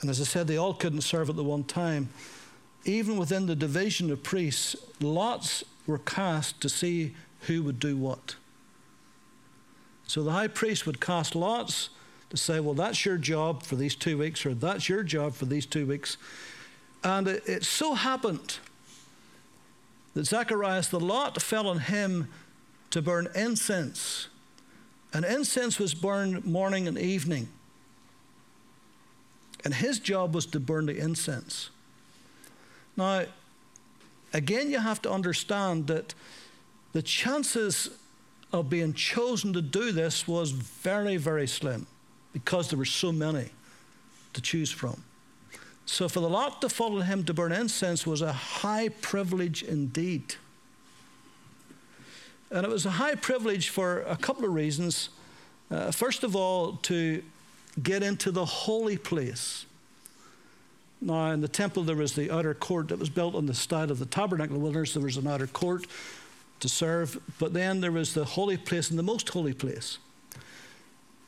and 0.00 0.10
as 0.10 0.20
I 0.20 0.24
said, 0.24 0.46
they 0.46 0.56
all 0.56 0.74
couldn't 0.74 1.00
serve 1.00 1.28
at 1.28 1.36
the 1.36 1.44
one 1.44 1.64
time. 1.64 2.08
Even 2.84 3.16
within 3.16 3.46
the 3.46 3.56
division 3.56 4.10
of 4.10 4.22
priests, 4.22 4.76
lots 5.00 5.64
were 5.86 5.98
cast 5.98 6.60
to 6.60 6.68
see 6.68 7.14
who 7.42 7.62
would 7.62 7.80
do 7.80 7.96
what. 7.96 8.36
So 10.06 10.22
the 10.22 10.32
high 10.32 10.48
priest 10.48 10.86
would 10.86 11.00
cast 11.00 11.34
lots 11.34 11.90
to 12.30 12.36
say, 12.36 12.60
well, 12.60 12.74
that's 12.74 13.04
your 13.04 13.16
job 13.16 13.62
for 13.62 13.76
these 13.76 13.94
two 13.94 14.18
weeks, 14.18 14.46
or 14.46 14.54
that's 14.54 14.88
your 14.88 15.02
job 15.02 15.34
for 15.34 15.46
these 15.46 15.66
two 15.66 15.86
weeks. 15.86 16.16
And 17.02 17.26
it, 17.26 17.42
it 17.46 17.64
so 17.64 17.94
happened 17.94 18.58
that 20.14 20.26
Zacharias, 20.26 20.88
the 20.88 21.00
lot 21.00 21.40
fell 21.40 21.68
on 21.68 21.80
him 21.80 22.28
to 22.90 23.02
burn 23.02 23.28
incense. 23.34 24.28
And 25.12 25.24
incense 25.24 25.78
was 25.78 25.94
burned 25.94 26.44
morning 26.44 26.88
and 26.88 26.98
evening. 26.98 27.48
And 29.68 29.74
his 29.74 29.98
job 29.98 30.34
was 30.34 30.46
to 30.46 30.60
burn 30.60 30.86
the 30.86 30.96
incense. 30.96 31.68
Now, 32.96 33.26
again, 34.32 34.70
you 34.70 34.78
have 34.78 35.02
to 35.02 35.12
understand 35.12 35.88
that 35.88 36.14
the 36.94 37.02
chances 37.02 37.90
of 38.50 38.70
being 38.70 38.94
chosen 38.94 39.52
to 39.52 39.60
do 39.60 39.92
this 39.92 40.26
was 40.26 40.52
very, 40.52 41.18
very 41.18 41.46
slim 41.46 41.86
because 42.32 42.70
there 42.70 42.78
were 42.78 42.86
so 42.86 43.12
many 43.12 43.50
to 44.32 44.40
choose 44.40 44.70
from. 44.70 45.04
So, 45.84 46.08
for 46.08 46.20
the 46.20 46.30
lot 46.30 46.62
to 46.62 46.70
follow 46.70 47.02
him 47.02 47.22
to 47.24 47.34
burn 47.34 47.52
incense 47.52 48.06
was 48.06 48.22
a 48.22 48.32
high 48.32 48.88
privilege 48.88 49.62
indeed. 49.62 50.36
And 52.50 52.64
it 52.64 52.70
was 52.70 52.86
a 52.86 52.92
high 52.92 53.16
privilege 53.16 53.68
for 53.68 54.00
a 54.04 54.16
couple 54.16 54.46
of 54.46 54.54
reasons. 54.54 55.10
Uh, 55.70 55.90
first 55.90 56.24
of 56.24 56.34
all, 56.34 56.76
to 56.84 57.22
get 57.82 58.02
into 58.02 58.30
the 58.30 58.44
holy 58.44 58.96
place. 58.96 59.66
Now, 61.00 61.30
in 61.30 61.40
the 61.40 61.48
temple, 61.48 61.84
there 61.84 61.96
was 61.96 62.14
the 62.14 62.30
outer 62.30 62.54
court 62.54 62.88
that 62.88 62.98
was 62.98 63.08
built 63.08 63.34
on 63.34 63.46
the 63.46 63.54
style 63.54 63.90
of 63.90 63.98
the 63.98 64.06
tabernacle 64.06 64.56
of 64.56 64.60
the 64.60 64.64
wilderness. 64.64 64.94
There 64.94 65.02
was 65.02 65.16
an 65.16 65.26
outer 65.26 65.46
court 65.46 65.86
to 66.60 66.68
serve, 66.68 67.20
but 67.38 67.52
then 67.52 67.80
there 67.80 67.92
was 67.92 68.14
the 68.14 68.24
holy 68.24 68.56
place 68.56 68.90
and 68.90 68.98
the 68.98 69.04
most 69.04 69.28
holy 69.28 69.52
place. 69.52 69.98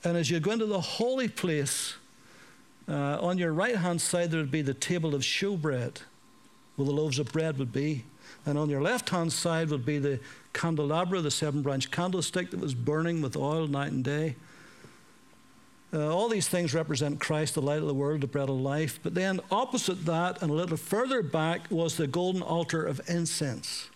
And 0.03 0.17
as 0.17 0.31
you 0.31 0.41
go 0.41 0.51
into 0.51 0.67
the 0.67 0.81
holy 0.81 1.29
place, 1.29 1.95
uh, 2.89 3.19
on 3.21 3.39
your 3.39 3.53
right 3.53 3.77
hand 3.77 4.01
side, 4.01 4.31
there 4.31 4.41
would 4.41 4.51
be 4.51 4.63
the 4.63 4.75
table 4.75 5.15
of 5.15 5.23
showbread, 5.23 5.99
where 6.75 6.87
the 6.87 6.93
loaves 6.93 7.19
of 7.19 7.31
bread 7.31 7.59
would 7.59 7.73
be. 7.73 8.05
And 8.47 8.59
on 8.59 8.71
your 8.71 8.81
left 8.81 9.11
hand 9.11 9.33
side 9.33 9.71
would 9.71 9.85
be 9.85 9.99
the 9.99 10.19
candelabra, 10.53 11.21
the 11.21 11.31
seven 11.31 11.63
branch 11.63 11.91
candlestick 11.91 12.51
that 12.51 12.61
was 12.61 12.75
burning 12.75 13.23
with 13.23 13.37
oil 13.37 13.69
night 13.69 13.93
and 13.93 14.03
day. 14.03 14.35
Uh, 15.93 16.15
all 16.15 16.29
these 16.29 16.47
things 16.47 16.73
represent 16.73 17.19
Christ, 17.19 17.55
the 17.55 17.63
light 17.63 17.81
of 17.81 17.87
the 17.87 17.95
world, 17.95 18.21
the 18.21 18.29
bread 18.29 18.49
of 18.49 18.57
life. 18.57 19.01
But 19.03 19.15
then, 19.15 19.41
opposite 19.51 20.07
that, 20.07 20.41
and 20.41 20.51
a 20.51 20.55
little 20.55 20.77
further 20.77 21.23
back, 21.23 21.63
was 21.69 21.97
the 21.97 22.07
golden 22.07 22.43
altar 22.43 22.85
of 22.85 23.01
incense. 23.09 23.91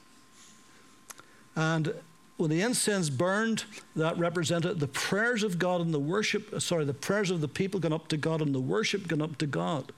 And 1.54 1.94
when 2.36 2.50
the 2.50 2.62
incense 2.62 3.10
burned, 3.10 3.64
that 3.94 4.18
represented 4.18 4.80
the 4.80 4.88
prayers 4.88 5.44
of 5.44 5.60
God 5.60 5.80
and 5.80 5.94
the 5.94 6.00
worship, 6.00 6.52
uh, 6.52 6.58
sorry, 6.58 6.84
the 6.84 6.92
prayers 6.92 7.30
of 7.30 7.40
the 7.40 7.48
people 7.48 7.78
going 7.78 7.92
up 7.92 8.08
to 8.08 8.16
God 8.16 8.40
and 8.42 8.52
the 8.52 8.60
worship 8.60 9.06
going 9.06 9.22
up 9.22 9.38
to 9.38 9.46
God. 9.46 9.92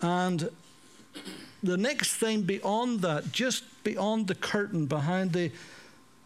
And 0.00 0.48
the 1.62 1.76
next 1.76 2.14
thing 2.14 2.42
beyond 2.42 3.00
that, 3.00 3.30
just 3.30 3.64
beyond 3.84 4.26
the 4.26 4.34
curtain 4.34 4.86
behind 4.86 5.34
the 5.34 5.52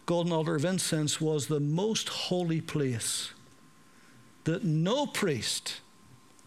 golden 0.05 0.31
altar 0.31 0.55
of 0.55 0.63
incense, 0.63 1.19
was 1.19 1.47
the 1.47 1.59
most 1.59 2.07
holy 2.07 2.61
place 2.61 3.31
that 4.43 4.63
no 4.63 5.05
priest, 5.05 5.81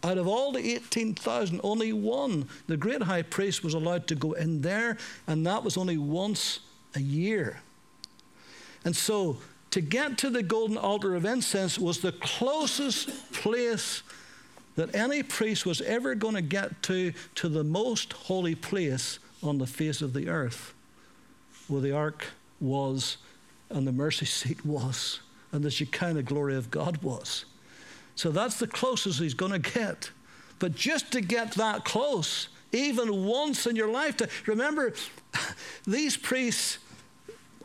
out 0.03 0.17
of 0.17 0.27
all 0.27 0.51
the 0.51 0.75
18,000, 0.75 1.61
only 1.63 1.93
one, 1.93 2.47
the 2.67 2.77
great 2.77 3.03
high 3.03 3.21
priest, 3.21 3.63
was 3.63 3.73
allowed 3.73 4.07
to 4.07 4.15
go 4.15 4.33
in 4.33 4.61
there, 4.61 4.97
and 5.27 5.45
that 5.45 5.63
was 5.63 5.77
only 5.77 5.97
once 5.97 6.59
a 6.95 6.99
year. 6.99 7.61
And 8.83 8.95
so, 8.95 9.37
to 9.71 9.81
get 9.81 10.17
to 10.19 10.29
the 10.29 10.43
golden 10.43 10.77
altar 10.77 11.15
of 11.15 11.25
incense 11.25 11.77
was 11.77 11.99
the 11.99 12.13
closest 12.13 13.33
place 13.33 14.03
that 14.75 14.93
any 14.95 15.23
priest 15.23 15.65
was 15.65 15.81
ever 15.81 16.15
going 16.15 16.35
to 16.35 16.41
get 16.41 16.81
to 16.83 17.13
to 17.35 17.49
the 17.49 17.63
most 17.63 18.13
holy 18.13 18.55
place 18.55 19.19
on 19.41 19.57
the 19.57 19.67
face 19.67 20.01
of 20.01 20.13
the 20.13 20.29
earth, 20.29 20.73
where 21.67 21.81
the 21.81 21.91
ark 21.91 22.25
was, 22.59 23.17
and 23.69 23.87
the 23.87 23.91
mercy 23.91 24.25
seat 24.25 24.65
was, 24.65 25.19
and 25.51 25.63
the 25.63 25.71
Shekinah 25.71 26.23
glory 26.23 26.55
of 26.55 26.71
God 26.71 27.01
was. 27.01 27.45
So 28.15 28.31
that's 28.31 28.59
the 28.59 28.67
closest 28.67 29.19
he's 29.19 29.33
going 29.33 29.51
to 29.51 29.59
get. 29.59 30.09
But 30.59 30.75
just 30.75 31.11
to 31.11 31.21
get 31.21 31.53
that 31.55 31.83
close, 31.83 32.47
even 32.71 33.25
once 33.25 33.67
in 33.67 33.75
your 33.75 33.89
lifetime, 33.89 34.29
remember, 34.45 34.93
these 35.87 36.15
priests, 36.15 36.77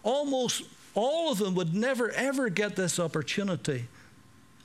almost 0.03 0.65
all 0.95 1.33
of 1.33 1.39
them 1.39 1.55
would 1.55 1.75
never 1.75 2.11
ever 2.11 2.49
get 2.49 2.75
this 2.75 2.99
opportunity 2.99 3.87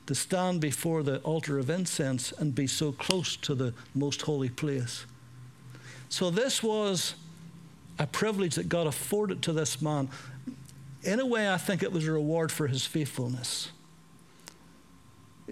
to 0.07 0.15
stand 0.15 0.61
before 0.61 1.03
the 1.03 1.19
altar 1.19 1.57
of 1.59 1.69
incense 1.69 2.31
and 2.31 2.53
be 2.53 2.67
so 2.67 2.91
close 2.91 3.35
to 3.37 3.55
the 3.55 3.73
most 3.93 4.23
holy 4.23 4.49
place. 4.49 5.05
So, 6.09 6.29
this 6.29 6.61
was 6.61 7.15
a 7.97 8.05
privilege 8.05 8.55
that 8.55 8.69
God 8.69 8.87
afforded 8.87 9.41
to 9.43 9.53
this 9.53 9.81
man. 9.81 10.09
In 11.03 11.19
a 11.19 11.25
way, 11.25 11.51
I 11.51 11.57
think 11.57 11.83
it 11.83 11.91
was 11.91 12.07
a 12.07 12.11
reward 12.11 12.51
for 12.51 12.67
his 12.67 12.85
faithfulness. 12.85 13.71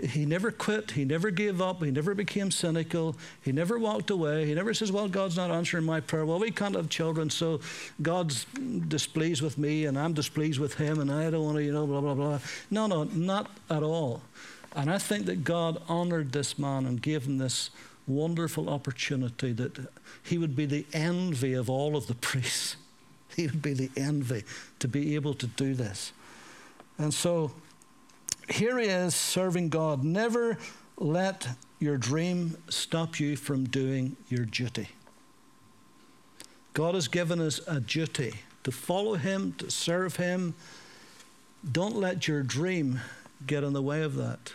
He 0.02 0.26
never 0.26 0.50
quit. 0.50 0.92
He 0.92 1.06
never 1.06 1.30
gave 1.30 1.62
up. 1.62 1.84
He 1.84 1.92
never 1.92 2.16
became 2.16 2.50
cynical. 2.50 3.16
He 3.42 3.52
never 3.52 3.78
walked 3.78 4.10
away. 4.10 4.48
He 4.48 4.56
never 4.56 4.74
says, 4.74 4.92
Well, 4.92 5.08
God's 5.08 5.38
not 5.38 5.52
answering 5.52 5.86
my 5.86 6.00
prayer. 6.00 6.26
Well, 6.26 6.40
we 6.40 6.50
can't 6.50 6.76
have 6.76 6.90
children, 6.90 7.30
so 7.30 7.60
God's 8.02 8.46
displeased 8.88 9.44
with 9.44 9.58
me 9.58 9.86
and 9.86 9.98
I'm 9.98 10.14
displeased 10.14 10.60
with 10.60 10.76
him 10.76 11.00
and 11.00 11.12
I 11.12 11.30
don't 11.30 11.46
want 11.46 11.58
to, 11.58 11.64
you 11.64 11.72
know, 11.72 11.86
blah, 11.86 12.02
blah, 12.02 12.16
blah. 12.16 12.40
No, 12.72 12.88
no, 12.88 13.04
not 13.04 13.52
at 13.70 13.84
all. 13.84 14.22
And 14.76 14.90
I 14.90 14.98
think 14.98 15.28
that 15.28 15.44
God 15.44 15.80
honored 15.88 16.32
this 16.32 16.58
man 16.58 16.88
and 16.88 17.00
gave 17.00 17.26
him 17.26 17.38
this 17.38 17.70
wonderful 18.08 18.70
opportunity 18.70 19.52
that 19.54 19.88
he 20.24 20.40
would 20.40 20.56
be 20.56 20.66
the 20.66 20.86
envy 20.92 21.54
of 21.54 21.70
all 21.70 21.96
of 21.96 22.08
the 22.08 22.16
priests. 22.30 22.78
He 23.36 23.46
would 23.46 23.62
be 23.62 23.74
the 23.74 23.92
envy 23.96 24.44
to 24.80 24.88
be 24.88 25.14
able 25.16 25.36
to 25.36 25.48
do 25.48 25.76
this. 25.76 26.14
And 26.98 27.14
so 27.14 27.52
here 28.50 28.78
he 28.78 28.88
is 28.88 29.16
serving 29.16 29.70
God. 29.70 30.04
Never 30.04 30.58
let 30.98 31.48
your 31.80 31.98
dream 31.98 32.58
stop 32.70 33.20
you 33.20 33.36
from 33.36 33.66
doing 33.66 34.16
your 34.30 34.46
duty. 34.46 34.90
God 36.74 36.96
has 36.96 37.08
given 37.08 37.40
us 37.40 37.60
a 37.68 37.80
duty 37.80 38.34
to 38.64 38.72
follow 38.72 39.16
Him, 39.16 39.54
to 39.60 39.70
serve 39.70 40.16
Him. 40.16 40.56
Don't 41.70 41.96
let 41.96 42.28
your 42.28 42.42
dream 42.42 43.02
get 43.46 43.64
in 43.64 43.74
the 43.74 43.82
way 43.82 44.02
of 44.02 44.16
that. 44.16 44.54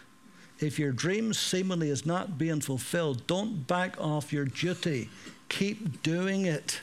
If 0.58 0.78
your 0.78 0.90
dream 0.90 1.32
seemingly 1.32 1.90
is 1.90 2.04
not 2.04 2.36
being 2.36 2.60
fulfilled, 2.60 3.26
don't 3.26 3.66
back 3.66 4.00
off 4.00 4.32
your 4.32 4.46
duty. 4.46 5.08
Keep 5.48 6.02
doing 6.02 6.46
it. 6.46 6.80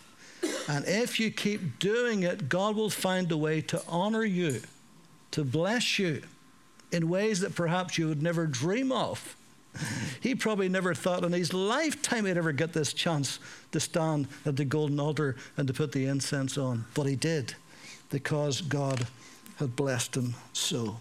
And 0.70 0.86
if 0.88 1.20
you 1.20 1.32
keep 1.32 1.80
doing 1.80 2.24
it, 2.24 2.48
God 2.48 2.76
will 2.76 2.89
find 2.89 3.32
a 3.32 3.38
way 3.38 3.62
to 3.62 3.82
honor 3.88 4.24
you, 4.24 4.62
to 5.32 5.44
bless 5.44 6.00
you 6.00 6.22
in 6.91 7.10
ways 7.10 7.39
that 7.41 7.56
perhaps 7.56 7.98
you 7.98 8.08
would 8.08 8.21
never 8.21 8.45
dream 8.45 8.91
of. 8.91 9.36
He 10.21 10.36
probably 10.36 10.69
never 10.69 10.93
thought 10.93 11.24
in 11.24 11.34
his 11.34 11.54
lifetime 11.54 12.26
he'd 12.26 12.38
ever 12.38 12.52
get 12.52 12.74
this 12.74 12.93
chance 12.93 13.39
to 13.71 13.80
stand 13.80 14.28
at 14.45 14.56
the 14.56 14.65
golden 14.65 15.00
altar 15.00 15.36
and 15.58 15.67
to 15.67 15.74
put 15.74 15.91
the 15.91 16.06
incense 16.06 16.58
on. 16.58 16.86
But 16.93 17.08
he 17.08 17.15
did 17.15 17.56
because 18.10 18.62
God 18.62 19.08
had 19.58 19.76
blessed 19.76 20.15
him 20.15 20.36
so. 20.54 20.98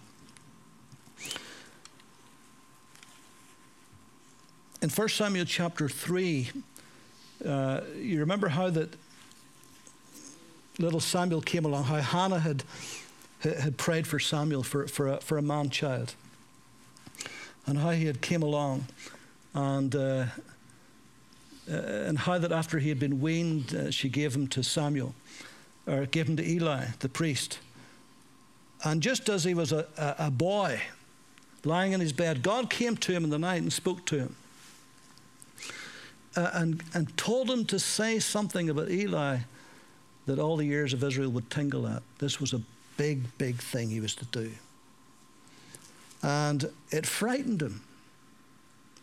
In 4.81 4.89
1 4.89 5.09
Samuel 5.09 5.45
chapter 5.45 5.89
3, 5.89 6.51
uh, 7.45 7.81
you 7.97 8.19
remember 8.19 8.49
how 8.49 8.69
that 8.69 8.95
little 10.77 10.99
Samuel 10.99 11.41
came 11.41 11.65
along, 11.65 11.85
how 11.85 12.01
Hannah 12.01 12.39
had 12.39 12.63
had 13.45 13.77
prayed 13.77 14.07
for 14.07 14.19
Samuel 14.19 14.63
for, 14.63 14.87
for, 14.87 15.07
a, 15.07 15.21
for 15.21 15.37
a 15.37 15.41
man 15.41 15.69
child 15.69 16.15
and 17.67 17.77
how 17.77 17.91
he 17.91 18.05
had 18.05 18.21
came 18.21 18.43
along 18.43 18.85
and, 19.53 19.95
uh, 19.95 20.25
uh, 21.69 21.73
and 21.73 22.17
how 22.19 22.37
that 22.37 22.51
after 22.51 22.79
he 22.79 22.89
had 22.89 22.99
been 22.99 23.21
weaned, 23.21 23.73
uh, 23.73 23.91
she 23.91 24.09
gave 24.09 24.35
him 24.35 24.47
to 24.47 24.63
Samuel, 24.63 25.15
or 25.87 26.05
gave 26.05 26.27
him 26.27 26.37
to 26.37 26.47
Eli, 26.47 26.85
the 26.99 27.09
priest. 27.09 27.59
And 28.83 29.01
just 29.01 29.29
as 29.29 29.43
he 29.43 29.53
was 29.53 29.71
a, 29.71 29.87
a, 29.97 30.27
a 30.27 30.31
boy 30.31 30.81
lying 31.63 31.93
in 31.93 31.99
his 31.99 32.13
bed, 32.13 32.43
God 32.43 32.69
came 32.69 32.97
to 32.97 33.11
him 33.11 33.23
in 33.23 33.29
the 33.29 33.39
night 33.39 33.61
and 33.61 33.73
spoke 33.73 34.05
to 34.07 34.17
him. 34.17 34.35
Uh, 36.35 36.49
and, 36.53 36.83
and 36.93 37.15
told 37.17 37.49
him 37.49 37.65
to 37.65 37.79
say 37.79 38.19
something 38.19 38.69
about 38.69 38.91
Eli 38.91 39.37
that 40.25 40.37
all 40.37 40.57
the 40.57 40.67
ears 40.67 40.91
of 40.91 41.01
Israel 41.03 41.31
would 41.31 41.49
tingle 41.49 41.87
at. 41.87 42.03
This 42.19 42.41
was 42.41 42.53
a 42.53 42.61
big, 42.97 43.37
big 43.37 43.57
thing 43.57 43.89
he 43.89 43.99
was 43.99 44.15
to 44.15 44.25
do. 44.25 44.51
And 46.21 46.71
it 46.91 47.05
frightened 47.05 47.61
him. 47.61 47.81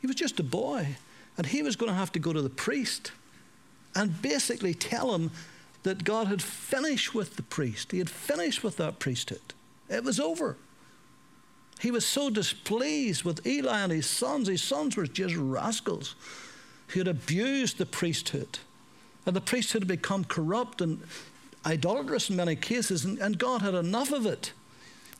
He 0.00 0.06
was 0.06 0.16
just 0.16 0.40
a 0.40 0.44
boy, 0.44 0.96
and 1.36 1.46
he 1.46 1.62
was 1.62 1.76
going 1.76 1.90
to 1.90 1.96
have 1.96 2.12
to 2.12 2.18
go 2.18 2.32
to 2.32 2.42
the 2.42 2.50
priest 2.50 3.12
and 3.94 4.20
basically 4.20 4.74
tell 4.74 5.14
him 5.14 5.30
that 5.82 6.04
God 6.04 6.26
had 6.28 6.42
finished 6.42 7.14
with 7.14 7.36
the 7.36 7.42
priest. 7.42 7.92
He 7.92 7.98
had 7.98 8.10
finished 8.10 8.64
with 8.64 8.76
that 8.78 8.98
priesthood. 8.98 9.54
It 9.88 10.04
was 10.04 10.18
over. 10.18 10.56
He 11.80 11.90
was 11.90 12.04
so 12.04 12.30
displeased 12.30 13.24
with 13.24 13.46
Eli 13.46 13.80
and 13.80 13.92
his 13.92 14.06
sons. 14.06 14.48
His 14.48 14.62
sons 14.62 14.96
were 14.96 15.06
just 15.06 15.34
rascals 15.36 16.14
who 16.88 17.00
had 17.00 17.08
abused 17.08 17.78
the 17.78 17.86
priesthood. 17.86 18.58
And 19.26 19.34
the 19.34 19.40
priesthood 19.40 19.82
had 19.82 19.88
become 19.88 20.24
corrupt 20.24 20.80
and 20.80 21.02
idolatrous 21.66 22.30
in 22.30 22.36
many 22.36 22.56
cases, 22.56 23.04
and, 23.04 23.18
and 23.18 23.38
God 23.38 23.62
had 23.62 23.74
enough 23.74 24.12
of 24.12 24.26
it. 24.26 24.52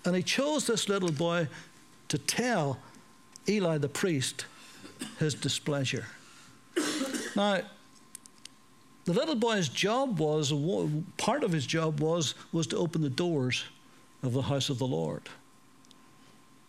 And 0.05 0.17
he 0.17 0.23
chose 0.23 0.67
this 0.67 0.89
little 0.89 1.13
boy 1.13 1.49
to 2.09 2.19
tell 2.19 2.79
Eli 3.49 3.79
the 3.79 3.89
priest 3.89 4.47
his 5.19 5.35
displeasure. 5.35 6.07
Now, 7.37 7.61
the 9.05 9.13
little 9.13 9.35
boy's 9.35 9.69
job 9.69 10.19
was, 10.19 10.53
part 11.17 11.43
of 11.43 11.53
his 11.53 11.67
job 11.67 12.01
was, 12.01 12.35
was 12.53 12.67
to 12.69 12.77
open 12.77 13.03
the 13.03 13.11
doors 13.11 13.65
of 14.23 14.33
the 14.33 14.43
house 14.43 14.71
of 14.71 14.79
the 14.79 14.87
Lord. 14.87 15.29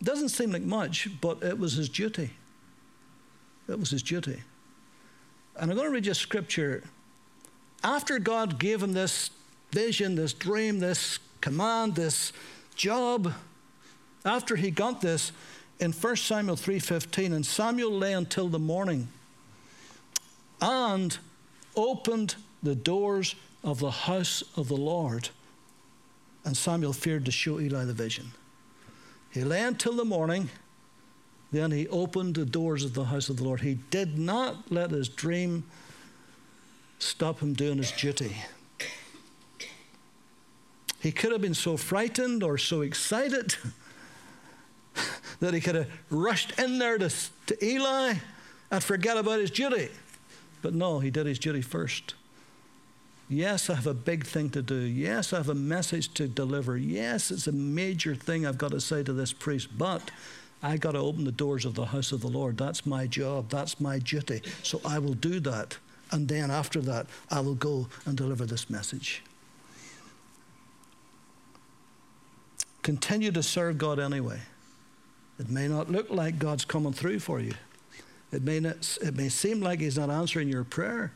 Doesn't 0.02 0.30
seem 0.30 0.52
like 0.52 0.64
much, 0.64 1.10
but 1.22 1.44
it 1.44 1.58
was 1.58 1.74
his 1.74 1.90
duty. 1.90 2.32
It 3.68 3.80
was 3.80 3.92
his 3.92 4.04
duty. 4.04 4.42
And 5.56 5.70
I'm 5.70 5.78
going 5.78 5.88
to 5.88 5.94
read 5.94 6.06
you 6.06 6.12
a 6.12 6.16
scripture. 6.16 6.84
After 7.84 8.18
God 8.20 8.60
gave 8.60 8.82
him 8.82 8.94
this 8.94 9.30
vision, 9.74 10.16
this 10.16 10.34
dream, 10.34 10.80
this 10.80 11.20
command, 11.42 11.96
this 11.96 12.32
job, 12.76 13.34
after 14.24 14.56
he 14.56 14.72
got 14.72 15.02
this 15.02 15.32
in 15.80 15.92
1 15.92 16.16
Samuel 16.16 16.56
3:15, 16.56 17.34
and 17.34 17.46
Samuel 17.46 17.92
lay 17.92 18.14
until 18.14 18.48
the 18.48 18.60
morning 18.60 19.10
and 20.62 21.18
opened 21.76 22.36
the 22.62 22.76
doors 22.76 23.36
of 23.64 23.80
the 23.80 23.92
house 23.92 24.44
of 24.56 24.68
the 24.68 24.78
Lord. 24.78 25.30
And 26.46 26.56
Samuel 26.56 26.94
feared 26.94 27.26
to 27.26 27.32
show 27.32 27.60
Eli 27.60 27.86
the 27.86 27.94
vision. 27.94 28.32
He 29.32 29.44
lay 29.44 29.64
until 29.64 29.94
the 29.94 30.06
morning, 30.06 30.50
then 31.52 31.72
he 31.72 31.88
opened 31.88 32.36
the 32.36 32.46
doors 32.46 32.84
of 32.84 32.94
the 32.94 33.06
house 33.06 33.30
of 33.30 33.38
the 33.38 33.44
Lord. 33.44 33.62
He 33.62 33.76
did 33.90 34.18
not 34.18 34.72
let 34.72 34.92
his 34.92 35.10
dream 35.10 35.64
stop 37.00 37.40
him 37.40 37.54
doing 37.54 37.78
his 37.78 37.92
duty. 37.92 38.38
He 41.04 41.12
could 41.12 41.34
have 41.34 41.42
been 41.42 41.54
so 41.54 41.76
frightened 41.76 42.44
or 42.44 42.58
so 42.58 42.80
excited 42.80 43.58
that 45.42 45.54
he 45.54 45.60
could 45.60 45.76
have 45.76 45.90
rushed 46.10 46.58
in 46.58 46.80
there 46.80 46.98
to, 46.98 47.10
to 47.48 47.66
Eli 47.66 48.14
and 48.72 48.82
forget 48.82 49.18
about 49.18 49.42
his 49.42 49.52
duty. 49.52 49.90
But 50.62 50.74
no, 50.74 51.00
he 51.00 51.12
did 51.12 51.26
his 51.26 51.40
duty 51.40 51.62
first. 51.62 52.14
Yes, 53.28 53.70
I 53.70 53.76
have 53.76 53.86
a 53.86 53.94
big 53.94 54.26
thing 54.26 54.50
to 54.52 54.62
do. 54.62 54.76
Yes, 54.76 55.34
I 55.34 55.38
have 55.38 55.50
a 55.50 55.56
message 55.56 56.14
to 56.14 56.30
deliver. 56.30 56.78
Yes, 56.78 57.32
it's 57.32 57.48
a 57.48 57.52
major 57.52 58.16
thing 58.16 58.46
I've 58.46 58.58
got 58.58 58.72
to 58.72 58.80
say 58.80 59.04
to 59.04 59.12
this 59.12 59.34
priest, 59.34 59.78
but 59.78 60.10
I 60.62 60.78
got 60.78 60.94
to 60.94 61.00
open 61.00 61.26
the 61.26 61.34
doors 61.34 61.66
of 61.66 61.76
the 61.76 61.88
house 61.88 62.14
of 62.14 62.22
the 62.22 62.30
Lord. 62.30 62.58
That's 62.58 62.86
my 62.86 63.08
job. 63.08 63.50
That's 63.50 63.82
my 63.82 64.00
duty. 64.00 64.42
So 64.64 64.80
I 64.86 65.00
will 65.00 65.16
do 65.16 65.42
that. 65.42 65.78
And 66.12 66.30
then 66.30 66.50
after 66.50 66.80
that, 66.82 67.08
I 67.30 67.42
will 67.42 67.56
go 67.56 67.90
and 68.06 68.16
deliver 68.16 68.46
this 68.46 68.70
message. 68.70 69.22
Continue 72.84 73.32
to 73.32 73.42
serve 73.42 73.78
God 73.78 74.00
anyway. 74.00 74.40
It 75.40 75.50
may 75.50 75.68
not 75.68 75.90
look 75.90 76.10
like 76.10 76.38
God's 76.38 76.66
coming 76.66 76.94
through 76.94 77.20
for 77.20 77.40
you. 77.40 77.54
It 78.32 78.44
may, 78.44 78.60
not, 78.60 78.98
it 79.02 79.16
may 79.16 79.30
seem 79.30 79.62
like 79.62 79.80
He's 79.80 79.98
not 79.98 80.10
answering 80.10 80.50
your 80.50 80.64
prayer, 80.64 81.14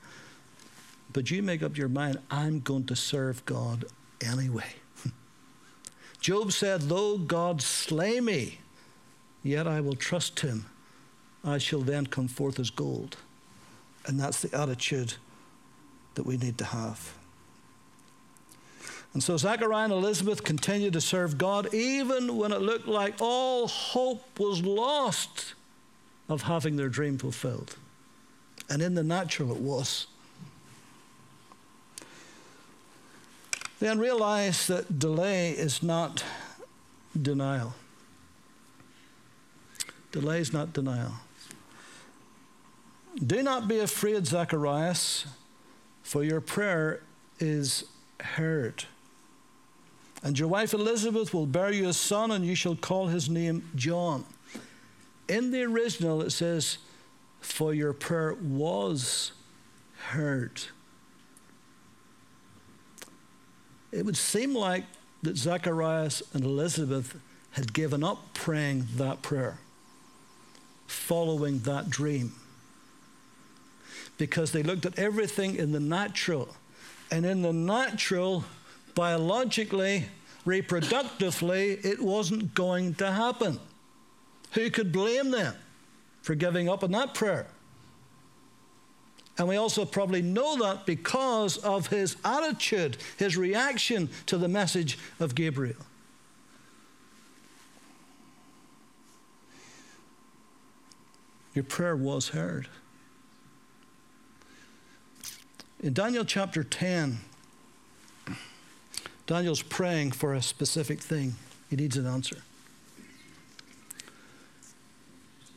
but 1.14 1.30
you 1.30 1.44
make 1.44 1.62
up 1.62 1.78
your 1.78 1.90
mind, 1.90 2.20
I'm 2.32 2.62
going 2.62 2.86
to 2.86 2.96
serve 2.96 3.46
God 3.46 3.86
anyway. 4.22 4.76
Job 6.20 6.52
said, 6.52 6.82
Though 6.84 7.18
God 7.18 7.62
slay 7.62 8.22
me, 8.22 8.60
yet 9.44 9.68
I 9.68 9.82
will 9.82 9.96
trust 9.96 10.40
Him. 10.40 10.68
I 11.44 11.58
shall 11.58 11.82
then 11.82 12.08
come 12.08 12.28
forth 12.28 12.60
as 12.60 12.70
gold. 12.70 13.18
And 14.06 14.20
that's 14.20 14.42
the 14.42 14.58
attitude 14.58 15.16
that 16.16 16.26
we 16.26 16.38
need 16.38 16.58
to 16.60 16.66
have. 16.66 17.17
And 19.18 19.24
so 19.24 19.36
Zechariah 19.36 19.86
and 19.86 19.94
Elizabeth 19.94 20.44
continued 20.44 20.94
to 20.94 21.02
serve 21.02 21.40
God 21.40 21.74
even 21.74 22.38
when 22.38 22.52
it 22.52 22.62
looked 22.62 22.88
like 22.88 23.16
all 23.20 23.68
hope 23.68 24.40
was 24.40 24.62
lost 24.62 25.56
of 26.30 26.44
having 26.44 26.76
their 26.76 26.88
dream 26.88 27.18
fulfilled. 27.18 27.78
And 28.70 28.80
in 28.80 28.94
the 28.94 29.02
natural, 29.02 29.52
it 29.52 29.58
was. 29.58 30.06
Then 33.80 33.98
realize 33.98 34.68
that 34.68 35.00
delay 35.00 35.50
is 35.50 35.82
not 35.82 36.24
denial. 37.20 37.74
Delay 40.12 40.42
is 40.42 40.54
not 40.54 40.74
denial. 40.74 41.14
Do 43.26 43.42
not 43.42 43.68
be 43.68 43.80
afraid, 43.80 44.28
Zacharias, 44.28 45.26
for 46.04 46.24
your 46.24 46.40
prayer 46.40 47.02
is 47.40 47.84
heard. 48.20 48.86
And 50.24 50.38
your 50.38 50.48
wife 50.48 50.74
Elizabeth 50.74 51.34
will 51.34 51.46
bear 51.46 51.72
you 51.72 51.88
a 51.90 51.94
son, 51.94 52.32
and 52.32 52.46
you 52.46 52.56
shall 52.56 52.76
call 52.76 53.08
his 53.08 53.30
name 53.30 53.70
John. 53.76 54.26
In 55.28 55.52
the 55.52 55.64
original, 55.64 56.22
it 56.22 56.32
says, 56.32 56.78
For 57.40 57.74
your 57.74 57.94
prayer 57.94 58.34
was 58.34 59.32
heard. 60.10 60.62
It 63.92 64.06
would 64.06 64.18
seem 64.18 64.54
like 64.54 64.84
that 65.24 65.38
Zacharias 65.38 66.24
and 66.34 66.44
Elizabeth 66.44 67.20
had 67.52 67.74
given 67.74 68.04
up 68.04 68.34
praying 68.34 68.88
that 68.96 69.22
prayer, 69.22 69.60
following 70.86 71.60
that 71.60 71.90
dream, 71.90 72.34
because 74.18 74.52
they 74.52 74.64
looked 74.64 74.86
at 74.86 74.98
everything 75.00 75.56
in 75.56 75.72
the 75.72 75.80
natural. 75.80 76.56
And 77.10 77.26
in 77.26 77.42
the 77.42 77.54
natural, 77.54 78.44
biologically, 78.98 80.06
reproductively, 80.44 81.86
it 81.86 82.02
wasn't 82.02 82.56
going 82.56 82.96
to 82.96 83.12
happen. 83.12 83.60
Who 84.54 84.72
could 84.72 84.92
blame 84.92 85.30
them 85.30 85.54
for 86.24 86.34
giving 86.34 86.68
up 86.68 86.84
on 86.84 86.92
that 86.94 87.14
prayer? 87.14 87.46
And 89.38 89.48
we 89.48 89.56
also 89.56 89.86
probably 89.86 90.24
know 90.24 90.58
that 90.64 90.88
because 90.88 91.58
of 91.58 91.86
his 91.86 92.18
attitude, 92.26 92.98
his 93.18 93.38
reaction 93.38 94.10
to 94.26 94.36
the 94.36 94.48
message 94.48 94.98
of 95.20 95.36
Gabriel. 95.36 95.86
Your 101.54 101.66
prayer 101.66 101.96
was 101.96 102.30
heard. 102.30 102.68
In 105.82 105.94
Daniel 105.94 106.26
chapter 106.26 106.64
10, 106.64 107.20
Daniel's 109.28 109.62
praying 109.62 110.14
for 110.14 110.34
a 110.34 110.42
specific 110.42 111.00
thing. 111.00 111.36
He 111.70 111.76
needs 111.76 111.98
an 111.98 112.08
answer. 112.08 112.38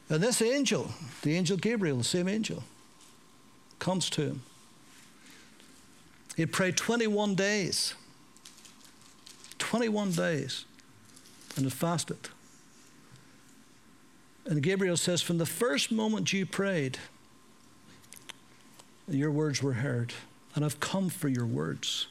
And 0.09 0.20
this 0.20 0.42
angel, 0.42 0.90
the 1.22 1.37
angel 1.37 1.56
Gabriel, 1.56 1.96
the 1.96 2.04
same 2.04 2.28
angel, 2.28 2.64
comes 3.78 4.11
to 4.11 4.22
him. 4.22 4.42
He 6.37 6.46
prayed 6.46 6.76
21 6.76 7.37
days. 7.37 7.94
21 9.59 10.12
days. 10.12 10.64
And 11.56 11.64
had 11.64 11.72
fasted. 11.72 12.28
And 14.46 14.62
Gabriel 14.62 14.96
says, 14.96 15.22
From 15.22 15.38
the 15.38 15.46
first 15.46 15.92
moment 15.92 16.33
you 16.33 16.44
prayed, 16.44 16.98
your 19.09 19.30
words 19.30 19.62
were 19.62 19.74
heard, 19.74 20.12
and 20.54 20.64
I've 20.64 20.80
come 20.80 21.09
for 21.09 21.28
your 21.28 21.46
words. 21.46 22.09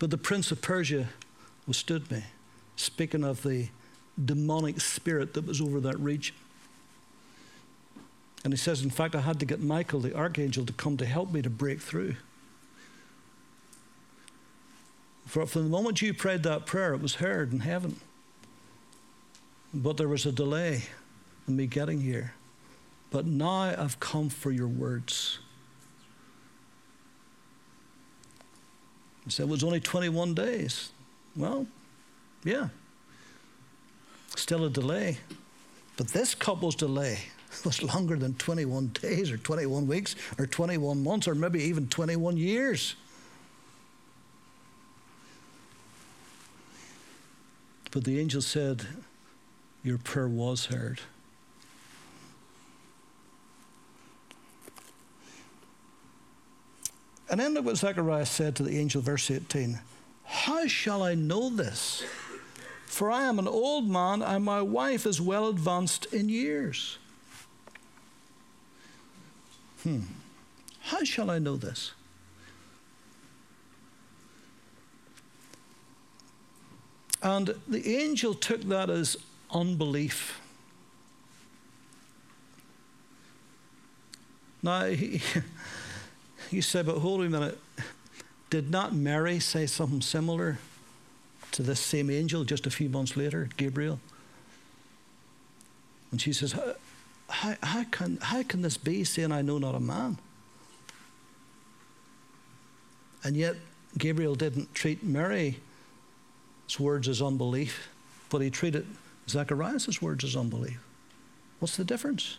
But 0.00 0.10
the 0.10 0.18
prince 0.18 0.50
of 0.50 0.62
Persia 0.62 1.08
withstood 1.68 2.10
me, 2.10 2.24
speaking 2.74 3.22
of 3.22 3.42
the 3.42 3.68
demonic 4.22 4.80
spirit 4.80 5.34
that 5.34 5.46
was 5.46 5.60
over 5.60 5.78
that 5.80 6.00
region. 6.00 6.34
And 8.42 8.52
he 8.52 8.56
says, 8.56 8.82
in 8.82 8.88
fact, 8.88 9.14
I 9.14 9.20
had 9.20 9.38
to 9.40 9.46
get 9.46 9.60
Michael, 9.60 10.00
the 10.00 10.16
archangel, 10.16 10.64
to 10.64 10.72
come 10.72 10.96
to 10.96 11.04
help 11.04 11.30
me 11.30 11.42
to 11.42 11.50
break 11.50 11.82
through. 11.82 12.16
For, 15.26 15.44
from 15.44 15.64
the 15.64 15.68
moment 15.68 16.00
you 16.00 16.14
prayed 16.14 16.44
that 16.44 16.64
prayer, 16.64 16.94
it 16.94 17.02
was 17.02 17.16
heard 17.16 17.52
in 17.52 17.60
heaven. 17.60 18.00
But 19.74 19.98
there 19.98 20.08
was 20.08 20.24
a 20.24 20.32
delay 20.32 20.84
in 21.46 21.56
me 21.56 21.66
getting 21.66 22.00
here. 22.00 22.32
But 23.10 23.26
now 23.26 23.74
I've 23.76 24.00
come 24.00 24.30
for 24.30 24.50
your 24.50 24.66
words. 24.66 25.40
He 29.30 29.34
said, 29.34 29.44
it 29.44 29.48
was 29.48 29.62
only 29.62 29.78
21 29.78 30.34
days. 30.34 30.90
Well, 31.36 31.64
yeah. 32.42 32.66
Still 34.34 34.64
a 34.64 34.70
delay. 34.70 35.18
But 35.96 36.08
this 36.08 36.34
couple's 36.34 36.74
delay 36.74 37.20
was 37.64 37.80
longer 37.80 38.16
than 38.16 38.34
21 38.34 38.88
days 38.88 39.30
or 39.30 39.36
21 39.36 39.86
weeks 39.86 40.16
or 40.36 40.48
21 40.48 41.04
months 41.04 41.28
or 41.28 41.36
maybe 41.36 41.62
even 41.62 41.86
21 41.86 42.38
years. 42.38 42.96
But 47.92 48.02
the 48.02 48.18
angel 48.18 48.42
said, 48.42 48.84
Your 49.84 49.98
prayer 49.98 50.26
was 50.26 50.66
heard. 50.66 50.98
And 57.30 57.38
then 57.38 57.54
look 57.54 57.64
what 57.64 57.76
Zechariah 57.76 58.26
said 58.26 58.56
to 58.56 58.64
the 58.64 58.76
angel, 58.76 59.00
verse 59.00 59.30
18 59.30 59.78
How 60.24 60.66
shall 60.66 61.02
I 61.02 61.14
know 61.14 61.48
this? 61.48 62.02
For 62.86 63.08
I 63.08 63.22
am 63.22 63.38
an 63.38 63.46
old 63.46 63.88
man, 63.88 64.20
and 64.20 64.44
my 64.44 64.60
wife 64.60 65.06
is 65.06 65.20
well 65.20 65.48
advanced 65.48 66.06
in 66.06 66.28
years. 66.28 66.98
Hmm. 69.84 70.00
How 70.80 71.04
shall 71.04 71.30
I 71.30 71.38
know 71.38 71.56
this? 71.56 71.92
And 77.22 77.54
the 77.68 77.86
angel 77.96 78.34
took 78.34 78.62
that 78.62 78.90
as 78.90 79.16
unbelief. 79.52 80.40
Now, 84.62 84.86
he, 84.86 85.22
you 86.52 86.62
say, 86.62 86.82
but 86.82 86.98
hold 86.98 87.20
on 87.20 87.26
a 87.26 87.30
minute. 87.30 87.58
Did 88.50 88.70
not 88.70 88.94
Mary 88.94 89.38
say 89.38 89.66
something 89.66 90.00
similar 90.00 90.58
to 91.52 91.62
this 91.62 91.80
same 91.80 92.10
angel 92.10 92.44
just 92.44 92.66
a 92.66 92.70
few 92.70 92.88
months 92.88 93.16
later, 93.16 93.48
Gabriel? 93.56 94.00
And 96.10 96.20
she 96.20 96.32
says, 96.32 96.52
how, 97.28 97.54
how, 97.62 97.84
can, 97.84 98.18
how 98.20 98.42
can 98.42 98.62
this 98.62 98.76
be, 98.76 99.04
saying, 99.04 99.30
I 99.30 99.42
know 99.42 99.58
not 99.58 99.74
a 99.74 99.80
man? 99.80 100.18
And 103.22 103.36
yet, 103.36 103.56
Gabriel 103.98 104.34
didn't 104.34 104.74
treat 104.74 105.04
Mary's 105.04 105.54
words 106.78 107.08
as 107.08 107.20
unbelief, 107.20 107.88
but 108.28 108.40
he 108.40 108.50
treated 108.50 108.86
Zacharias' 109.28 110.00
words 110.00 110.24
as 110.24 110.36
unbelief. 110.36 110.80
What's 111.58 111.76
the 111.76 111.84
difference? 111.84 112.38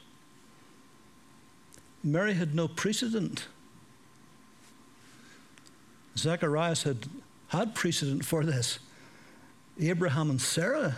Mary 2.04 2.34
had 2.34 2.56
no 2.56 2.68
precedent. 2.68 3.46
Zacharias 6.18 6.84
had 6.84 7.08
had 7.52 7.76
precedent 7.76 8.24
for 8.24 8.46
this. 8.46 8.80
Abraham 9.80 10.30
and 10.30 10.40
Sarah 10.40 10.96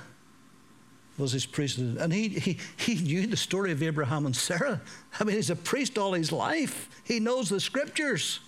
was 1.17 1.31
his 1.31 1.47
precedent. 1.47 1.97
And 1.97 2.13
he, 2.13 2.29
he, 2.29 2.59
he 2.77 2.95
knew 2.95 3.25
the 3.25 3.37
story 3.37 3.71
of 3.71 3.81
Abraham 3.81 4.27
and 4.27 4.35
Sarah. 4.35 4.79
I 5.19 5.23
mean, 5.23 5.35
he's 5.35 5.49
a 5.49 5.55
priest 5.55 5.97
all 5.97 6.13
his 6.13 6.31
life, 6.31 6.89
he 7.03 7.19
knows 7.19 7.49
the 7.49 7.59
scriptures. 7.59 8.39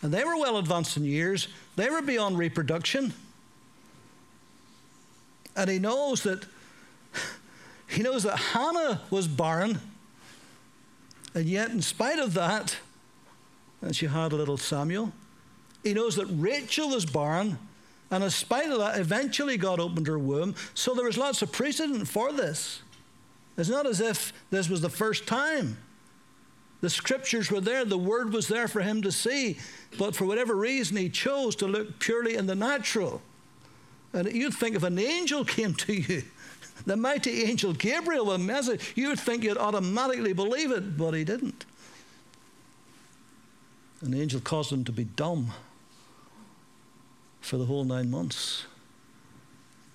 And 0.00 0.14
they 0.14 0.24
were 0.24 0.36
well 0.36 0.58
advanced 0.58 0.96
in 0.96 1.04
years, 1.04 1.48
they 1.76 1.90
were 1.90 2.02
beyond 2.02 2.38
reproduction. 2.38 3.12
And 5.56 5.68
he 5.68 5.78
knows 5.78 6.22
that 6.22 6.46
he 7.86 8.02
knows 8.02 8.22
that 8.22 8.38
Hannah 8.38 9.02
was 9.10 9.28
barren. 9.28 9.78
And 11.34 11.46
yet, 11.46 11.70
in 11.70 11.82
spite 11.82 12.18
of 12.18 12.34
that, 12.34 12.76
and 13.82 13.94
she 13.94 14.06
had 14.06 14.32
a 14.32 14.36
little 14.36 14.56
Samuel, 14.56 15.12
he 15.82 15.94
knows 15.94 16.16
that 16.16 16.26
Rachel 16.26 16.90
was 16.90 17.06
barren. 17.06 17.58
And 18.10 18.24
in 18.24 18.30
spite 18.30 18.70
of 18.70 18.78
that, 18.78 18.98
eventually 18.98 19.56
God 19.56 19.80
opened 19.80 20.06
her 20.06 20.18
womb. 20.18 20.54
So 20.74 20.94
there 20.94 21.04
was 21.04 21.18
lots 21.18 21.42
of 21.42 21.52
precedent 21.52 22.08
for 22.08 22.32
this. 22.32 22.80
It's 23.56 23.68
not 23.68 23.86
as 23.86 24.00
if 24.00 24.32
this 24.50 24.68
was 24.68 24.80
the 24.80 24.88
first 24.88 25.26
time. 25.26 25.76
The 26.80 26.90
scriptures 26.90 27.50
were 27.50 27.60
there, 27.60 27.84
the 27.84 27.98
word 27.98 28.32
was 28.32 28.46
there 28.46 28.68
for 28.68 28.80
him 28.80 29.02
to 29.02 29.10
see, 29.10 29.58
but 29.98 30.14
for 30.14 30.26
whatever 30.26 30.54
reason, 30.54 30.96
he 30.96 31.08
chose 31.08 31.56
to 31.56 31.66
look 31.66 31.98
purely 31.98 32.36
in 32.36 32.46
the 32.46 32.54
natural. 32.54 33.20
And 34.12 34.32
you'd 34.32 34.54
think 34.54 34.76
if 34.76 34.84
an 34.84 34.98
angel 34.98 35.44
came 35.44 35.74
to 35.74 35.92
you, 35.92 36.22
the 36.86 36.96
mighty 36.96 37.42
angel 37.42 37.72
Gabriel 37.72 38.26
with 38.26 38.36
a 38.36 38.38
message, 38.38 38.92
you'd 38.94 39.18
think 39.18 39.42
you'd 39.42 39.58
automatically 39.58 40.32
believe 40.32 40.70
it, 40.70 40.96
but 40.96 41.14
he 41.14 41.24
didn't. 41.24 41.64
An 44.00 44.14
angel 44.14 44.40
caused 44.40 44.72
him 44.72 44.84
to 44.84 44.92
be 44.92 45.04
dumb 45.04 45.52
for 47.40 47.56
the 47.56 47.64
whole 47.64 47.84
nine 47.84 48.10
months 48.10 48.66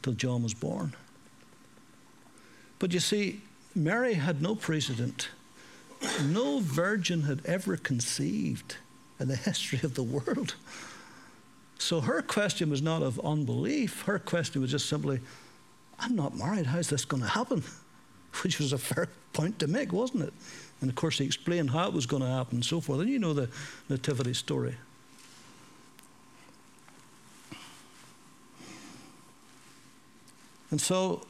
till 0.01 0.13
John 0.13 0.43
was 0.43 0.53
born. 0.53 0.95
But 2.79 2.93
you 2.93 2.99
see, 2.99 3.41
Mary 3.73 4.15
had 4.15 4.41
no 4.41 4.55
precedent. 4.55 5.29
No 6.21 6.59
virgin 6.59 7.21
had 7.21 7.45
ever 7.45 7.77
conceived 7.77 8.75
in 9.19 9.29
the 9.29 9.35
history 9.49 9.79
of 9.83 9.95
the 9.95 10.03
world. 10.03 10.55
So 11.79 12.01
her 12.01 12.21
question 12.21 12.69
was 12.69 12.81
not 12.81 13.03
of 13.03 13.19
unbelief. 13.23 14.01
Her 14.03 14.19
question 14.19 14.61
was 14.61 14.71
just 14.71 14.89
simply, 14.89 15.21
I'm 15.99 16.15
not 16.15 16.35
married. 16.37 16.65
How's 16.65 16.89
this 16.89 17.05
going 17.05 17.23
to 17.23 17.29
happen? 17.29 17.63
Which 18.41 18.59
was 18.59 18.73
a 18.73 18.77
fair 18.77 19.09
point 19.33 19.59
to 19.59 19.67
make, 19.67 19.91
wasn't 19.91 20.23
it? 20.23 20.33
And 20.81 20.89
of 20.89 20.95
course, 20.95 21.17
he 21.17 21.25
explained 21.25 21.69
how 21.69 21.87
it 21.87 21.93
was 21.93 22.05
going 22.05 22.21
to 22.23 22.27
happen 22.27 22.57
and 22.57 22.65
so 22.65 22.81
forth. 22.81 22.99
And 22.99 23.09
you 23.09 23.19
know 23.19 23.33
the 23.33 23.49
nativity 23.89 24.33
story. 24.33 24.75
And 30.71 30.81
so 30.81 31.21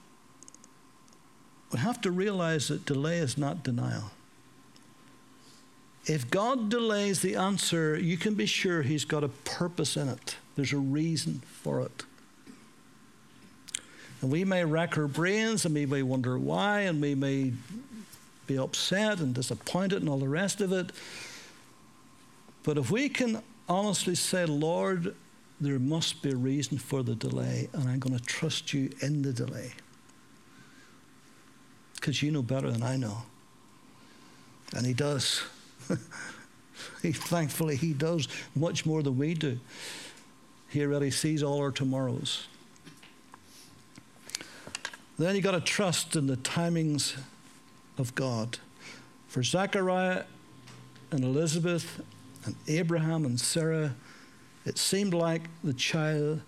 we 1.71 1.79
have 1.79 1.99
to 2.01 2.11
realize 2.11 2.69
that 2.69 2.85
delay 2.85 3.17
is 3.17 3.37
not 3.37 3.61
denial. 3.61 4.11
If 6.05 6.29
God 6.29 6.69
delays 6.69 7.21
the 7.21 7.35
answer, 7.35 7.97
you 7.97 8.15
can 8.17 8.35
be 8.35 8.45
sure 8.45 8.83
He's 8.83 9.05
got 9.05 9.23
a 9.23 9.29
purpose 9.29 9.97
in 9.97 10.07
it. 10.07 10.37
There's 10.55 10.73
a 10.73 10.77
reason 10.77 11.41
for 11.45 11.81
it. 11.81 12.03
And 14.23 14.31
we 14.31 14.45
may 14.45 14.63
rack 14.63 14.97
our 14.97 15.07
brains 15.07 15.65
and 15.65 15.75
we 15.75 15.85
may 15.85 16.01
wonder 16.01 16.37
why, 16.37 16.79
and 16.83 17.01
we 17.01 17.13
may 17.13 17.51
be 18.47 18.57
upset 18.57 19.19
and 19.19 19.35
disappointed 19.35 19.99
and 19.99 20.07
all 20.07 20.17
the 20.17 20.29
rest 20.29 20.61
of 20.61 20.71
it. 20.71 20.93
But 22.63 22.77
if 22.77 22.89
we 22.89 23.09
can 23.09 23.43
honestly 23.67 24.15
say, 24.15 24.45
Lord, 24.45 25.13
there 25.59 25.77
must 25.77 26.21
be 26.21 26.31
a 26.31 26.37
reason 26.37 26.77
for 26.77 27.03
the 27.03 27.15
delay, 27.15 27.67
and 27.73 27.89
I'm 27.89 27.99
going 27.99 28.17
to 28.17 28.23
trust 28.23 28.73
you 28.73 28.91
in 29.01 29.23
the 29.23 29.33
delay. 29.33 29.73
Because 31.95 32.23
you 32.23 32.31
know 32.31 32.41
better 32.41 32.71
than 32.71 32.81
I 32.81 32.95
know. 32.95 33.23
And 34.73 34.85
He 34.85 34.93
does. 34.93 35.43
he, 37.01 37.11
thankfully, 37.11 37.75
He 37.75 37.91
does 37.91 38.29
much 38.55 38.85
more 38.85 39.03
than 39.03 39.17
we 39.17 39.33
do. 39.33 39.59
He 40.69 40.81
already 40.81 41.11
sees 41.11 41.43
all 41.43 41.59
our 41.59 41.71
tomorrows. 41.71 42.47
Then 45.17 45.35
you 45.35 45.41
got 45.41 45.51
to 45.51 45.61
trust 45.61 46.15
in 46.15 46.27
the 46.27 46.37
timings 46.37 47.15
of 47.97 48.15
God. 48.15 48.57
For 49.27 49.43
Zechariah 49.43 50.23
and 51.11 51.23
Elizabeth 51.23 52.01
and 52.45 52.55
Abraham 52.67 53.25
and 53.25 53.39
Sarah, 53.39 53.95
it 54.65 54.77
seemed 54.77 55.13
like 55.13 55.43
the 55.63 55.73
child 55.73 56.41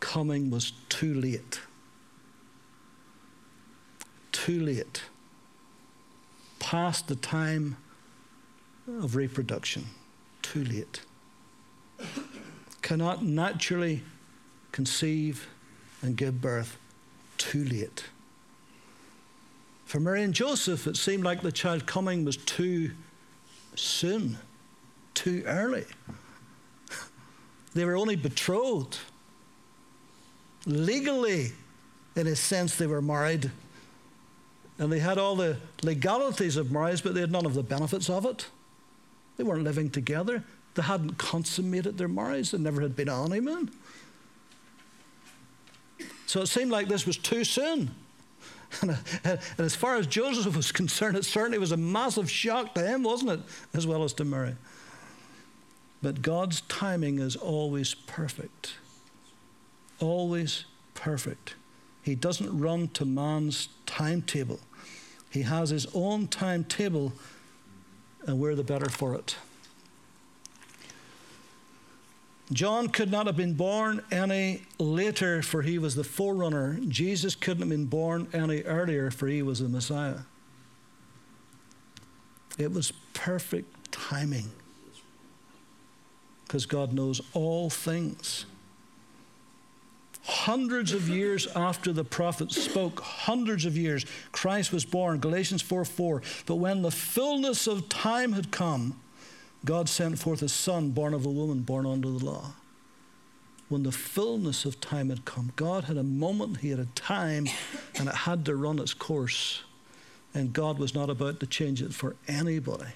coming 0.00 0.50
was 0.50 0.72
too 0.88 1.14
late. 1.14 1.60
Too 4.32 4.60
late. 4.60 5.02
Past 6.58 7.08
the 7.08 7.16
time 7.16 7.76
of 8.88 9.16
reproduction. 9.16 9.86
Too 10.42 10.64
late. 10.64 11.00
Cannot 12.82 13.24
naturally 13.24 14.02
conceive 14.72 15.48
and 16.02 16.16
give 16.16 16.40
birth. 16.40 16.78
Too 17.38 17.64
late. 17.64 18.04
For 19.84 20.00
Mary 20.00 20.22
and 20.22 20.34
Joseph, 20.34 20.86
it 20.86 20.96
seemed 20.96 21.24
like 21.24 21.42
the 21.42 21.52
child 21.52 21.86
coming 21.86 22.24
was 22.24 22.36
too 22.36 22.90
soon, 23.76 24.38
too 25.14 25.42
early. 25.46 25.84
They 27.74 27.84
were 27.84 27.96
only 27.96 28.16
betrothed. 28.16 28.98
Legally, 30.64 31.52
in 32.16 32.26
a 32.26 32.34
sense, 32.34 32.76
they 32.76 32.86
were 32.86 33.02
married. 33.02 33.50
And 34.78 34.90
they 34.90 34.98
had 34.98 35.18
all 35.18 35.36
the 35.36 35.58
legalities 35.82 36.56
of 36.56 36.72
marriage, 36.72 37.02
but 37.02 37.14
they 37.14 37.20
had 37.20 37.30
none 37.30 37.46
of 37.46 37.54
the 37.54 37.62
benefits 37.62 38.10
of 38.10 38.24
it. 38.24 38.46
They 39.36 39.44
weren't 39.44 39.64
living 39.64 39.90
together. 39.90 40.42
They 40.74 40.82
hadn't 40.82 41.16
consummated 41.18 41.96
their 41.96 42.08
marriage. 42.08 42.50
There 42.50 42.60
never 42.60 42.80
had 42.80 42.96
been 42.96 43.08
a 43.08 43.14
honeymoon. 43.14 43.70
So 46.26 46.42
it 46.42 46.48
seemed 46.48 46.70
like 46.70 46.88
this 46.88 47.06
was 47.06 47.16
too 47.16 47.44
soon. 47.44 47.94
And, 48.82 49.38
as 49.58 49.76
far 49.76 49.96
as 49.96 50.06
Joseph 50.08 50.54
was 50.56 50.72
concerned, 50.82 51.16
it 51.16 51.24
certainly 51.24 51.56
was 51.56 51.72
a 51.72 51.76
massive 51.76 52.30
shock 52.30 52.74
to 52.74 52.82
him, 52.82 53.04
wasn't 53.04 53.30
it? 53.30 53.40
As 53.72 53.86
well 53.86 54.02
as 54.02 54.12
to 54.14 54.24
Mary. 54.24 54.56
But 56.02 56.20
God's 56.20 56.62
timing 56.62 57.20
is 57.20 57.36
always 57.36 57.94
perfect. 57.94 58.74
Always 60.00 60.64
perfect. 60.94 61.54
He 62.02 62.14
doesn't 62.14 62.58
run 62.58 62.88
to 62.88 63.04
man's 63.04 63.68
timetable, 63.86 64.60
He 65.30 65.42
has 65.42 65.70
His 65.70 65.86
own 65.94 66.26
timetable, 66.26 67.12
and 68.26 68.38
we're 68.38 68.56
the 68.56 68.64
better 68.64 68.88
for 68.88 69.14
it. 69.14 69.36
John 72.52 72.88
could 72.88 73.10
not 73.10 73.26
have 73.26 73.36
been 73.36 73.54
born 73.54 74.02
any 74.12 74.62
later, 74.78 75.42
for 75.42 75.62
he 75.62 75.78
was 75.78 75.96
the 75.96 76.04
forerunner. 76.04 76.78
Jesus 76.88 77.34
couldn't 77.34 77.62
have 77.62 77.68
been 77.68 77.86
born 77.86 78.28
any 78.32 78.62
earlier, 78.62 79.10
for 79.10 79.26
he 79.26 79.42
was 79.42 79.58
the 79.58 79.68
Messiah. 79.68 80.20
It 82.56 82.72
was 82.72 82.92
perfect 83.14 83.90
timing 83.92 84.50
because 86.46 86.66
God 86.66 86.92
knows 86.92 87.20
all 87.34 87.68
things. 87.68 88.46
hundreds 90.22 90.92
of 90.92 91.08
years 91.08 91.46
after 91.54 91.92
the 91.92 92.02
prophets 92.02 92.60
spoke, 92.60 93.00
hundreds 93.00 93.64
of 93.64 93.76
years, 93.76 94.04
Christ 94.32 94.72
was 94.72 94.84
born, 94.84 95.18
Galatians 95.18 95.62
4 95.62 95.84
4. 95.84 96.22
But 96.46 96.56
when 96.56 96.82
the 96.82 96.90
fullness 96.90 97.66
of 97.66 97.88
time 97.88 98.32
had 98.32 98.50
come, 98.50 99.00
God 99.66 99.88
sent 99.88 100.18
forth 100.18 100.42
a 100.42 100.48
son 100.48 100.90
born 100.90 101.12
of 101.12 101.26
a 101.26 101.30
woman, 101.30 101.62
born 101.62 101.86
under 101.86 102.08
the 102.08 102.24
law. 102.24 102.52
When 103.68 103.82
the 103.82 103.90
fullness 103.90 104.64
of 104.64 104.80
time 104.80 105.10
had 105.10 105.24
come, 105.24 105.52
God 105.56 105.84
had 105.84 105.96
a 105.96 106.04
moment, 106.04 106.58
He 106.58 106.70
had 106.70 106.78
a 106.78 106.86
time, 106.94 107.48
and 107.98 108.08
it 108.08 108.14
had 108.14 108.44
to 108.44 108.54
run 108.54 108.78
its 108.78 108.94
course. 108.94 109.64
And 110.32 110.52
God 110.52 110.78
was 110.78 110.94
not 110.94 111.10
about 111.10 111.40
to 111.40 111.46
change 111.46 111.82
it 111.82 111.92
for 111.92 112.14
anybody. 112.28 112.92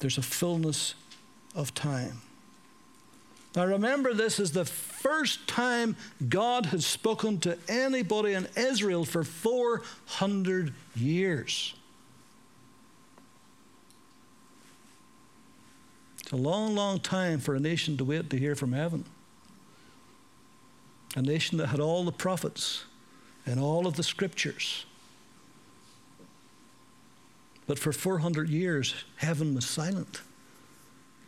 There's 0.00 0.18
a 0.18 0.22
fullness 0.22 0.94
of 1.54 1.72
time. 1.72 2.22
Now 3.54 3.66
remember, 3.66 4.12
this 4.12 4.40
is 4.40 4.50
the 4.52 4.64
first 4.64 5.46
time 5.46 5.94
God 6.28 6.66
had 6.66 6.82
spoken 6.82 7.38
to 7.40 7.58
anybody 7.68 8.32
in 8.32 8.48
Israel 8.56 9.04
for 9.04 9.22
400 9.22 10.74
years. 10.96 11.74
A 16.32 16.36
long, 16.36 16.74
long 16.74 17.00
time 17.00 17.40
for 17.40 17.54
a 17.54 17.60
nation 17.60 17.96
to 17.96 18.04
wait 18.04 18.30
to 18.30 18.38
hear 18.38 18.54
from 18.54 18.72
heaven. 18.72 19.04
A 21.16 21.22
nation 21.22 21.58
that 21.58 21.68
had 21.68 21.80
all 21.80 22.04
the 22.04 22.12
prophets 22.12 22.84
and 23.44 23.58
all 23.58 23.86
of 23.86 23.96
the 23.96 24.02
scriptures. 24.02 24.84
But 27.66 27.78
for 27.78 27.92
400 27.92 28.48
years, 28.48 28.94
heaven 29.16 29.54
was 29.54 29.64
silent. 29.64 30.22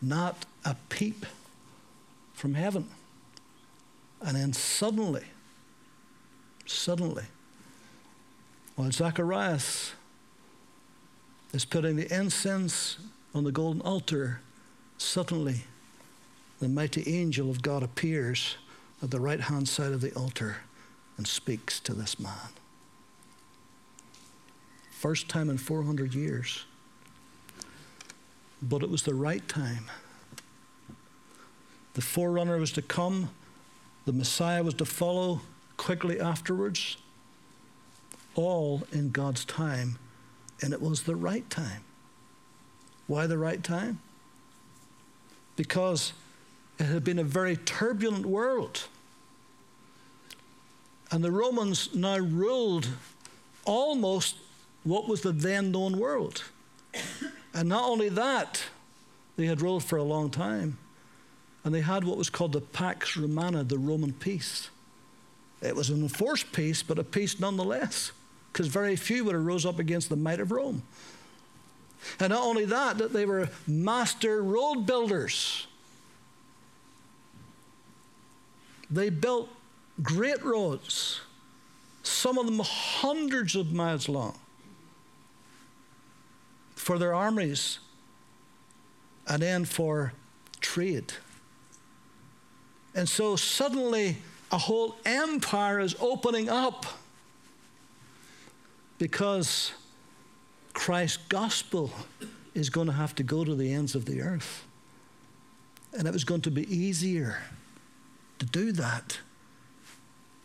Not 0.00 0.44
a 0.64 0.76
peep 0.88 1.26
from 2.32 2.54
heaven. 2.54 2.88
And 4.20 4.36
then 4.36 4.52
suddenly, 4.52 5.24
suddenly, 6.66 7.24
while 8.76 8.90
Zacharias 8.90 9.92
is 11.52 11.64
putting 11.64 11.96
the 11.96 12.12
incense 12.12 12.98
on 13.34 13.44
the 13.44 13.52
golden 13.52 13.82
altar, 13.82 14.40
suddenly 15.02 15.62
the 16.60 16.68
mighty 16.68 17.02
angel 17.12 17.50
of 17.50 17.60
God 17.60 17.82
appears 17.82 18.56
at 19.02 19.10
the 19.10 19.20
right 19.20 19.40
hand 19.40 19.68
side 19.68 19.92
of 19.92 20.00
the 20.00 20.14
altar 20.14 20.58
and 21.16 21.26
speaks 21.26 21.80
to 21.80 21.92
this 21.92 22.20
man. 22.20 22.50
First 24.90 25.28
time 25.28 25.50
in 25.50 25.58
400 25.58 26.14
years. 26.14 26.64
But 28.62 28.84
it 28.84 28.90
was 28.90 29.02
the 29.02 29.14
right 29.14 29.46
time. 29.48 29.90
The 31.94 32.00
forerunner 32.00 32.56
was 32.58 32.72
to 32.72 32.82
come, 32.82 33.30
the 34.06 34.12
Messiah 34.12 34.62
was 34.62 34.74
to 34.74 34.84
follow 34.84 35.40
quickly 35.76 36.20
afterwards, 36.20 36.96
all 38.34 38.82
in 38.92 39.10
God's 39.10 39.44
time, 39.44 39.98
and 40.62 40.72
it 40.72 40.80
was 40.80 41.02
the 41.02 41.16
right 41.16 41.48
time. 41.50 41.82
Why 43.08 43.26
the 43.26 43.36
right 43.36 43.62
time? 43.62 43.98
Because 45.56 46.12
it 46.78 46.84
had 46.84 47.04
been 47.04 47.18
a 47.18 47.24
very 47.24 47.56
turbulent 47.56 48.26
world. 48.26 48.84
And 51.10 51.22
the 51.22 51.30
Romans 51.30 51.94
now 51.94 52.18
ruled 52.18 52.88
almost 53.64 54.36
what 54.84 55.08
was 55.08 55.20
the 55.20 55.32
then 55.32 55.70
known 55.70 55.98
world. 55.98 56.44
And 57.54 57.68
not 57.68 57.84
only 57.84 58.08
that, 58.08 58.64
they 59.36 59.46
had 59.46 59.60
ruled 59.60 59.84
for 59.84 59.96
a 59.96 60.02
long 60.02 60.30
time, 60.30 60.78
and 61.64 61.74
they 61.74 61.80
had 61.80 62.04
what 62.04 62.16
was 62.16 62.30
called 62.30 62.52
the 62.52 62.60
Pax 62.60 63.16
Romana, 63.16 63.64
the 63.64 63.78
Roman 63.78 64.12
peace. 64.12 64.70
It 65.60 65.76
was 65.76 65.90
an 65.90 66.02
enforced 66.02 66.52
peace, 66.52 66.82
but 66.82 66.98
a 66.98 67.04
peace 67.04 67.38
nonetheless, 67.38 68.12
because 68.52 68.68
very 68.68 68.96
few 68.96 69.24
would 69.24 69.34
have 69.34 69.44
rose 69.44 69.64
up 69.64 69.78
against 69.78 70.08
the 70.08 70.16
might 70.16 70.40
of 70.40 70.50
Rome. 70.50 70.82
And 72.20 72.30
not 72.30 72.42
only 72.42 72.64
that, 72.66 72.98
that 72.98 73.12
they 73.12 73.26
were 73.26 73.48
master 73.66 74.42
road 74.42 74.86
builders. 74.86 75.66
They 78.90 79.10
built 79.10 79.48
great 80.02 80.42
roads, 80.44 81.20
some 82.02 82.38
of 82.38 82.46
them 82.46 82.60
hundreds 82.62 83.56
of 83.56 83.72
miles 83.72 84.08
long, 84.08 84.38
for 86.74 86.98
their 86.98 87.14
armies 87.14 87.78
and 89.26 89.42
then 89.42 89.64
for 89.64 90.12
trade. 90.60 91.12
And 92.94 93.08
so 93.08 93.36
suddenly 93.36 94.18
a 94.50 94.58
whole 94.58 94.96
empire 95.04 95.80
is 95.80 95.96
opening 96.00 96.48
up 96.48 96.84
because 98.98 99.72
Christ's 100.72 101.18
gospel 101.28 101.90
is 102.54 102.70
going 102.70 102.86
to 102.86 102.92
have 102.92 103.14
to 103.16 103.22
go 103.22 103.44
to 103.44 103.54
the 103.54 103.72
ends 103.72 103.94
of 103.94 104.04
the 104.04 104.20
earth. 104.20 104.66
And 105.96 106.06
it 106.06 106.12
was 106.12 106.24
going 106.24 106.40
to 106.42 106.50
be 106.50 106.62
easier 106.74 107.38
to 108.38 108.46
do 108.46 108.72
that 108.72 109.18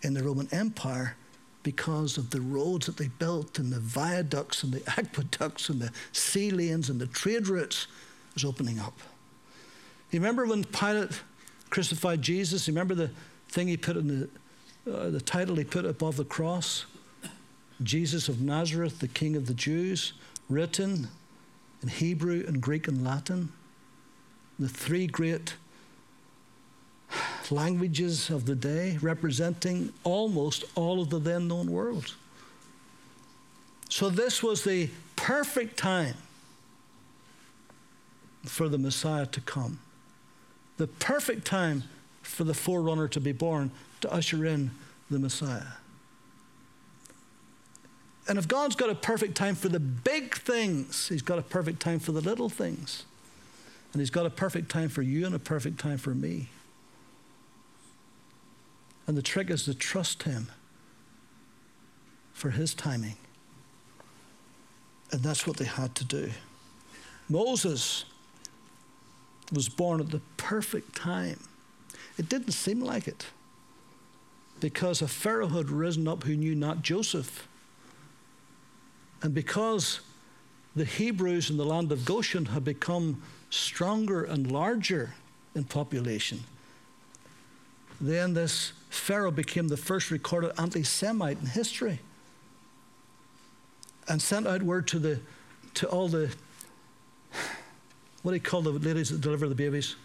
in 0.02 0.14
the 0.14 0.24
Roman 0.24 0.48
Empire 0.52 1.16
because 1.64 2.18
of 2.18 2.30
the 2.30 2.40
roads 2.40 2.86
that 2.86 2.98
they 2.98 3.08
built 3.08 3.60
and 3.60 3.72
the 3.72 3.80
viaducts 3.80 4.64
and 4.64 4.72
the 4.72 4.84
aqueducts 4.98 5.70
and 5.70 5.82
the 5.82 5.92
sea 6.12 6.52
lanes 6.52 6.90
and 6.90 7.00
the 7.00 7.08
trade 7.08 7.48
routes 7.48 7.88
was 8.34 8.46
opening 8.46 8.80
up. 8.80 8.98
You 10.12 10.20
remember 10.20 10.46
when 10.46 10.64
Pilate 10.64 11.22
crucified 11.70 12.22
Jesus. 12.22 12.68
You 12.68 12.74
remember 12.74 12.96
the 12.96 13.12
thing 13.50 13.68
he 13.68 13.78
put 13.78 13.98
in 13.98 14.30
the, 14.86 14.94
uh, 14.94 15.10
the 15.10 15.20
title 15.20 15.56
he 15.56 15.64
put 15.64 15.86
above 15.86 16.16
the 16.16 16.26
cross? 16.26 16.86
Jesus 17.84 18.28
of 18.28 18.42
Nazareth, 18.42 19.00
the 19.00 19.08
King 19.08 19.36
of 19.36 19.46
the 19.46 19.54
Jews, 19.54 20.14
written 20.50 21.08
in 21.82 21.90
Hebrew 21.90 22.44
and 22.48 22.62
Greek 22.62 22.88
and 22.88 23.04
Latin. 23.04 23.52
The 24.60 24.70
three 24.70 25.08
great 25.08 25.56
languages 27.52 28.30
of 28.30 28.46
the 28.46 28.56
day, 28.56 28.98
representing 29.02 29.94
almost 30.04 30.66
all 30.76 31.02
of 31.02 31.10
the 31.10 31.20
then 31.20 31.48
known 31.48 31.72
world. 31.72 32.16
So, 33.90 34.10
this 34.10 34.44
was 34.44 34.64
the 34.64 34.90
perfect 35.16 35.78
time 35.78 36.16
for 38.44 38.68
the 38.68 38.78
Messiah 38.78 39.26
to 39.28 39.42
come 39.42 39.80
the 40.78 40.88
perfect 40.88 41.46
time 41.46 41.84
for 42.22 42.44
the 42.44 42.54
forerunner 42.54 43.08
to 43.10 43.20
be 43.20 43.32
born 43.32 43.72
to 44.02 44.12
usher 44.12 44.46
in 44.46 44.72
the 45.10 45.20
Messiah. 45.20 45.74
And 48.28 48.38
if 48.38 48.48
God's 48.48 48.76
got 48.76 48.90
a 48.90 48.96
perfect 48.96 49.36
time 49.36 49.56
for 49.56 49.70
the 49.70 49.80
big 49.80 50.36
things, 50.36 51.08
He's 51.08 51.22
got 51.22 51.40
a 51.40 51.44
perfect 51.44 51.80
time 51.80 52.00
for 52.00 52.12
the 52.12 52.22
little 52.22 52.50
things. 52.50 53.06
And 53.94 54.02
He's 54.02 54.10
got 54.10 54.26
a 54.26 54.30
perfect 54.30 54.70
time 54.70 54.90
for 54.90 55.02
you 55.02 55.26
and 55.26 55.34
a 55.34 55.40
perfect 55.40 55.80
time 55.80 55.98
for 55.98 56.14
me. 56.14 56.50
And 59.06 59.18
the 59.18 59.22
trick 59.22 59.50
is 59.50 59.64
to 59.66 59.74
trust 59.74 60.24
Him 60.24 60.50
for 62.34 62.50
His 62.50 62.74
timing. 62.74 63.16
And 65.12 65.24
that's 65.24 65.48
what 65.48 65.58
they 65.58 65.66
had 65.66 65.96
to 65.96 66.04
do. 66.04 66.32
Moses 67.30 68.04
was 69.54 69.70
born 69.70 70.02
at 70.02 70.12
the 70.12 70.22
perfect 70.36 70.96
time. 70.96 71.40
It 72.18 72.28
didn't 72.28 72.52
seem 72.52 72.82
like 72.82 73.08
it 73.08 73.28
because 74.60 75.02
a 75.02 75.08
Pharaoh 75.08 75.48
had 75.48 75.70
risen 75.70 76.08
up 76.08 76.24
who 76.24 76.36
knew 76.36 76.56
not 76.56 76.82
Joseph. 76.82 77.48
And 79.22 79.34
because 79.34 80.02
the 80.76 80.86
Hebrews 80.86 81.50
in 81.50 81.58
the 81.58 81.66
land 81.66 81.92
of 81.92 82.06
Goshen 82.06 82.46
had 82.46 82.64
become 82.64 83.22
stronger 83.50 84.24
and 84.24 84.52
larger 84.52 85.14
in 85.56 85.64
population, 85.64 86.44
then 88.00 88.34
this 88.34 88.74
Pharaoh 88.90 89.32
became 89.32 89.68
the 89.68 89.78
first 89.78 90.12
recorded 90.12 90.52
anti 90.58 90.84
Semite 90.84 91.40
in 91.40 91.48
history 91.48 92.00
and 94.08 94.22
sent 94.22 94.48
out 94.48 94.62
word 94.62 94.88
to, 94.88 95.00
the, 95.00 95.20
to 95.74 95.88
all 95.88 96.08
the 96.08 96.32
what 98.28 98.32
do 98.32 98.36
you 98.36 98.42
call 98.42 98.62
the 98.62 98.72
ladies 98.72 99.10
that 99.10 99.22
deliver 99.22 99.48
the 99.48 99.56
babies? 99.56 99.96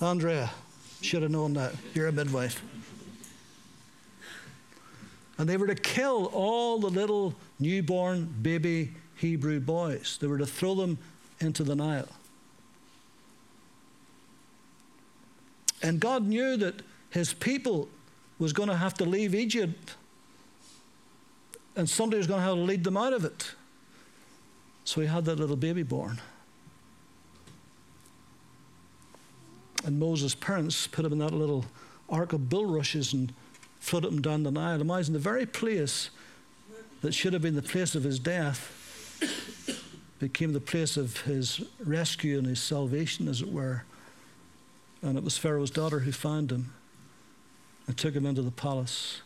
Andrea. 0.00 0.50
Should 1.02 1.22
have 1.22 1.30
known 1.30 1.54
that. 1.54 1.72
You're 1.94 2.08
a 2.08 2.12
midwife. 2.12 2.62
And 5.38 5.48
they 5.48 5.56
were 5.56 5.66
to 5.66 5.74
kill 5.74 6.26
all 6.26 6.78
the 6.78 6.90
little 6.90 7.34
newborn 7.60 8.34
baby 8.42 8.92
Hebrew 9.16 9.60
boys. 9.60 10.18
They 10.20 10.26
were 10.26 10.38
to 10.38 10.46
throw 10.46 10.74
them 10.74 10.98
into 11.40 11.62
the 11.62 11.76
Nile. 11.76 12.08
And 15.82 16.00
God 16.00 16.26
knew 16.26 16.56
that 16.56 16.82
his 17.10 17.32
people 17.32 17.88
was 18.38 18.52
going 18.52 18.68
to 18.68 18.76
have 18.76 18.94
to 18.94 19.04
leave 19.04 19.34
Egypt 19.34 19.96
and 21.76 21.88
somebody 21.88 22.18
was 22.18 22.26
going 22.26 22.40
to 22.40 22.46
have 22.46 22.56
to 22.56 22.60
lead 22.60 22.84
them 22.84 22.96
out 22.96 23.12
of 23.12 23.24
it. 23.24 23.52
So 24.84 25.00
he 25.00 25.06
had 25.06 25.24
that 25.26 25.38
little 25.38 25.56
baby 25.56 25.82
born. 25.82 26.20
And 29.84 29.98
Moses' 29.98 30.34
parents 30.34 30.86
put 30.86 31.04
him 31.04 31.12
in 31.12 31.18
that 31.20 31.32
little 31.32 31.64
ark 32.08 32.32
of 32.32 32.48
bulrushes 32.48 33.12
and 33.12 33.32
floated 33.78 34.12
him 34.12 34.20
down 34.20 34.42
the 34.42 34.50
Nile. 34.50 34.80
Imagine 34.80 35.12
the 35.14 35.18
very 35.18 35.46
place 35.46 36.10
that 37.00 37.14
should 37.14 37.32
have 37.32 37.42
been 37.42 37.54
the 37.54 37.62
place 37.62 37.94
of 37.94 38.02
his 38.04 38.18
death 38.18 38.76
became 40.20 40.52
the 40.52 40.60
place 40.60 40.96
of 40.98 41.22
his 41.22 41.62
rescue 41.82 42.38
and 42.38 42.46
his 42.46 42.62
salvation, 42.62 43.26
as 43.26 43.40
it 43.40 43.50
were. 43.50 43.84
And 45.02 45.16
it 45.16 45.24
was 45.24 45.38
Pharaoh's 45.38 45.70
daughter 45.70 46.00
who 46.00 46.12
found 46.12 46.52
him 46.52 46.74
and 47.86 47.96
took 47.96 48.14
him 48.14 48.26
into 48.26 48.42
the 48.42 48.50
palace. 48.50 49.22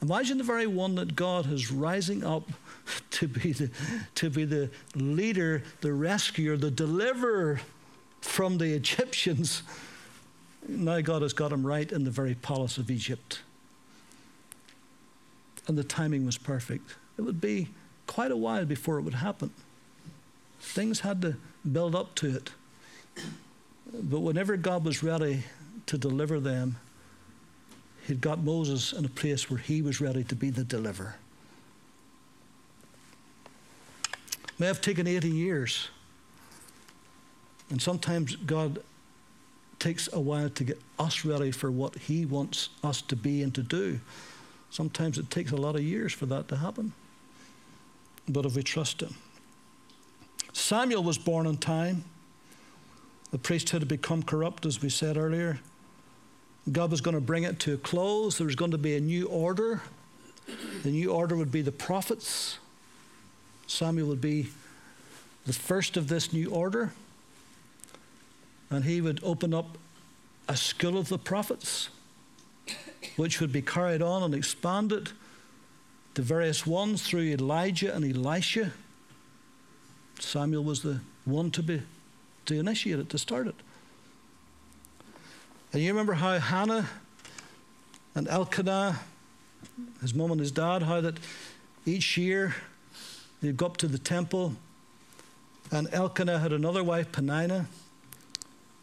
Imagine 0.00 0.38
the 0.38 0.44
very 0.44 0.66
one 0.66 0.94
that 0.94 1.14
God 1.14 1.52
is 1.52 1.70
rising 1.70 2.24
up 2.24 2.48
to 3.10 3.28
be 3.28 3.52
the, 3.52 3.70
to 4.14 4.30
be 4.30 4.46
the 4.46 4.70
leader, 4.94 5.62
the 5.82 5.92
rescuer, 5.92 6.56
the 6.56 6.70
deliverer 6.70 7.60
from 8.22 8.56
the 8.56 8.72
Egyptians. 8.72 9.62
Now 10.66 11.02
God 11.02 11.20
has 11.20 11.34
got 11.34 11.52
him 11.52 11.66
right 11.66 11.90
in 11.92 12.04
the 12.04 12.10
very 12.10 12.34
palace 12.34 12.78
of 12.78 12.90
Egypt. 12.90 13.40
And 15.68 15.76
the 15.76 15.84
timing 15.84 16.24
was 16.24 16.38
perfect. 16.38 16.94
It 17.18 17.22
would 17.22 17.40
be 17.40 17.68
quite 18.06 18.30
a 18.30 18.36
while 18.36 18.64
before 18.64 18.98
it 18.98 19.02
would 19.02 19.14
happen. 19.14 19.50
Things 20.60 21.00
had 21.00 21.22
to 21.22 21.36
build 21.70 21.94
up 21.94 22.14
to 22.16 22.36
it. 22.36 22.50
But 23.92 24.20
whenever 24.20 24.56
God 24.56 24.84
was 24.84 25.02
ready 25.02 25.44
to 25.86 25.98
deliver 25.98 26.40
them, 26.40 26.76
He'd 28.06 28.20
got 28.20 28.42
Moses 28.42 28.92
in 28.92 29.04
a 29.04 29.08
place 29.08 29.50
where 29.50 29.58
he 29.58 29.82
was 29.82 30.00
ready 30.00 30.24
to 30.24 30.34
be 30.34 30.50
the 30.50 30.64
deliverer. 30.64 31.16
May 34.58 34.66
have 34.66 34.80
taken 34.80 35.06
80 35.06 35.30
years. 35.30 35.88
And 37.70 37.80
sometimes 37.80 38.36
God 38.36 38.80
takes 39.78 40.08
a 40.12 40.20
while 40.20 40.50
to 40.50 40.64
get 40.64 40.80
us 40.98 41.24
ready 41.24 41.50
for 41.50 41.70
what 41.70 41.94
He 41.96 42.26
wants 42.26 42.68
us 42.82 43.00
to 43.02 43.16
be 43.16 43.42
and 43.42 43.54
to 43.54 43.62
do. 43.62 44.00
Sometimes 44.70 45.16
it 45.16 45.30
takes 45.30 45.52
a 45.52 45.56
lot 45.56 45.76
of 45.76 45.82
years 45.82 46.12
for 46.12 46.26
that 46.26 46.48
to 46.48 46.56
happen. 46.56 46.92
But 48.30 48.46
if 48.46 48.54
we 48.54 48.62
trust 48.62 49.02
Him, 49.02 49.14
Samuel 50.52 51.02
was 51.02 51.18
born 51.18 51.46
in 51.46 51.56
time. 51.56 52.04
The 53.32 53.38
priesthood 53.38 53.82
had 53.82 53.88
become 53.88 54.22
corrupt, 54.22 54.66
as 54.66 54.80
we 54.80 54.88
said 54.88 55.16
earlier. 55.16 55.58
God 56.70 56.90
was 56.90 57.00
going 57.00 57.14
to 57.14 57.20
bring 57.20 57.42
it 57.42 57.58
to 57.60 57.74
a 57.74 57.76
close. 57.76 58.38
There 58.38 58.46
was 58.46 58.54
going 58.54 58.70
to 58.70 58.78
be 58.78 58.96
a 58.96 59.00
new 59.00 59.26
order. 59.26 59.82
The 60.82 60.90
new 60.90 61.10
order 61.10 61.36
would 61.36 61.50
be 61.50 61.62
the 61.62 61.72
prophets. 61.72 62.58
Samuel 63.66 64.08
would 64.08 64.20
be 64.20 64.48
the 65.46 65.52
first 65.52 65.96
of 65.96 66.08
this 66.08 66.32
new 66.32 66.50
order. 66.50 66.92
And 68.70 68.84
he 68.84 69.00
would 69.00 69.20
open 69.24 69.52
up 69.52 69.76
a 70.48 70.56
school 70.56 70.98
of 70.98 71.08
the 71.08 71.18
prophets, 71.18 71.88
which 73.16 73.40
would 73.40 73.52
be 73.52 73.62
carried 73.62 74.02
on 74.02 74.22
and 74.22 74.34
expanded 74.34 75.10
to 76.14 76.22
various 76.22 76.66
ones 76.66 77.02
through 77.02 77.22
Elijah 77.22 77.94
and 77.94 78.04
Elisha. 78.04 78.72
Samuel 80.18 80.64
was 80.64 80.82
the 80.82 81.00
one 81.24 81.50
to 81.52 81.62
be 81.62 81.82
to 82.46 82.58
initiate 82.58 82.98
it, 82.98 83.08
to 83.10 83.18
start 83.18 83.46
it. 83.46 83.54
And 85.72 85.82
you 85.82 85.88
remember 85.88 86.14
how 86.14 86.38
Hannah 86.38 86.88
and 88.14 88.26
Elkanah, 88.26 88.98
his 90.00 90.14
mom 90.14 90.32
and 90.32 90.40
his 90.40 90.50
dad, 90.50 90.82
how 90.82 91.00
that 91.00 91.18
each 91.86 92.16
year 92.16 92.56
they'd 93.40 93.56
go 93.56 93.66
up 93.66 93.76
to 93.78 93.86
the 93.86 93.98
temple, 93.98 94.54
and 95.70 95.88
Elkanah 95.92 96.40
had 96.40 96.52
another 96.52 96.82
wife, 96.82 97.12
Peninnah, 97.12 97.66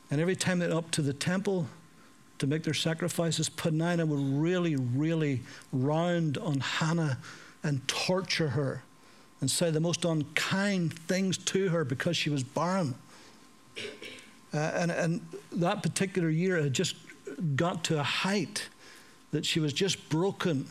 and 0.09 0.21
every 0.21 0.35
time 0.35 0.59
they'd 0.59 0.71
up 0.71 0.91
to 0.91 1.01
the 1.01 1.13
temple 1.13 1.67
to 2.39 2.47
make 2.47 2.63
their 2.63 2.73
sacrifices, 2.73 3.49
Peninnah 3.49 4.05
would 4.05 4.41
really, 4.41 4.75
really 4.75 5.41
round 5.71 6.37
on 6.37 6.59
Hannah 6.59 7.17
and 7.63 7.85
torture 7.87 8.49
her 8.49 8.83
and 9.41 9.49
say 9.49 9.69
the 9.69 9.79
most 9.79 10.05
unkind 10.05 10.93
things 10.93 11.37
to 11.37 11.69
her 11.69 11.83
because 11.83 12.17
she 12.17 12.29
was 12.29 12.43
barren. 12.43 12.95
Uh, 14.53 14.57
and, 14.57 14.91
and 14.91 15.21
that 15.51 15.83
particular 15.83 16.29
year 16.29 16.61
had 16.61 16.73
just 16.73 16.95
got 17.55 17.83
to 17.85 17.99
a 17.99 18.03
height 18.03 18.69
that 19.31 19.45
she 19.45 19.59
was 19.59 19.73
just 19.73 20.09
broken. 20.09 20.67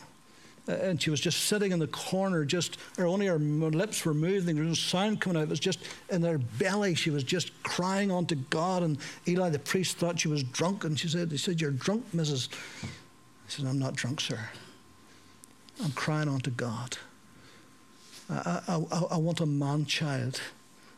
Uh, 0.67 0.73
and 0.73 1.01
she 1.01 1.09
was 1.09 1.21
just 1.21 1.45
sitting 1.45 1.71
in 1.71 1.79
the 1.79 1.87
corner, 1.87 2.43
just 2.45 2.77
her 2.97 3.05
only 3.05 3.27
her 3.27 3.39
lips 3.39 4.05
were 4.05 4.13
moving. 4.13 4.55
There 4.55 4.65
was 4.65 4.71
no 4.71 4.99
sound 4.99 5.21
coming 5.21 5.37
out. 5.37 5.43
It 5.43 5.49
was 5.49 5.59
just 5.59 5.79
in 6.09 6.23
her 6.23 6.37
belly. 6.37 6.95
She 6.95 7.09
was 7.09 7.23
just 7.23 7.51
crying 7.63 8.11
unto 8.11 8.35
God. 8.35 8.83
And 8.83 8.97
Eli, 9.27 9.49
the 9.49 9.59
priest, 9.59 9.97
thought 9.97 10.19
she 10.19 10.27
was 10.27 10.43
drunk. 10.43 10.83
And 10.83 10.99
she 10.99 11.07
said, 11.07 11.31
"He 11.31 11.37
said, 11.37 11.61
you're 11.61 11.71
drunk, 11.71 12.05
Mrs." 12.15 12.49
He 12.81 12.87
said, 13.47 13.65
"I'm 13.65 13.79
not 13.79 13.95
drunk, 13.95 14.21
sir. 14.21 14.39
I'm 15.83 15.91
crying 15.91 16.27
unto 16.27 16.51
God. 16.51 16.97
I, 18.29 18.61
I, 18.67 18.75
I, 18.91 19.01
I 19.11 19.17
want 19.17 19.41
a 19.41 19.45
man 19.45 19.85
child." 19.85 20.41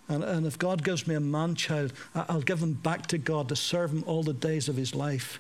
And, 0.09 0.23
and 0.23 0.47
if 0.47 0.57
God 0.57 0.83
gives 0.83 1.07
me 1.07 1.13
a 1.13 1.19
man 1.19 1.53
child, 1.53 1.93
I'll 2.15 2.41
give 2.41 2.63
him 2.63 2.73
back 2.73 3.05
to 3.07 3.19
God 3.19 3.47
to 3.49 3.55
serve 3.55 3.91
him 3.91 4.03
all 4.07 4.23
the 4.23 4.33
days 4.33 4.67
of 4.67 4.75
his 4.75 4.95
life. 4.95 5.39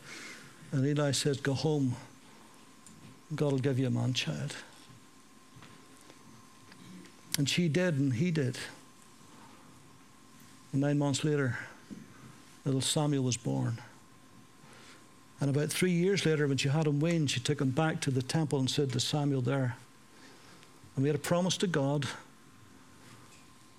And 0.71 0.85
Eli 0.85 1.11
says, 1.11 1.41
Go 1.41 1.53
home. 1.53 1.95
God 3.35 3.51
will 3.51 3.59
give 3.59 3.77
you 3.77 3.87
a 3.87 3.91
man 3.91 4.13
child. 4.13 4.55
And 7.37 7.47
she 7.47 7.67
did, 7.69 7.95
and 7.95 8.13
he 8.13 8.31
did. 8.31 8.57
And 10.71 10.81
nine 10.81 10.97
months 10.97 11.23
later, 11.23 11.57
little 12.65 12.81
Samuel 12.81 13.23
was 13.23 13.37
born. 13.37 13.79
And 15.41 15.49
about 15.49 15.69
three 15.69 15.91
years 15.91 16.25
later, 16.25 16.47
when 16.47 16.57
she 16.57 16.69
had 16.69 16.85
him 16.85 16.99
weaned, 16.99 17.31
she 17.31 17.39
took 17.39 17.61
him 17.61 17.69
back 17.69 18.01
to 18.01 18.11
the 18.11 18.21
temple 18.21 18.59
and 18.59 18.69
said 18.69 18.91
to 18.91 18.99
Samuel 18.99 19.41
there, 19.41 19.77
and 20.95 21.03
we 21.03 21.09
had 21.09 21.15
a 21.15 21.19
promise 21.19 21.55
to 21.57 21.67
God 21.67 22.07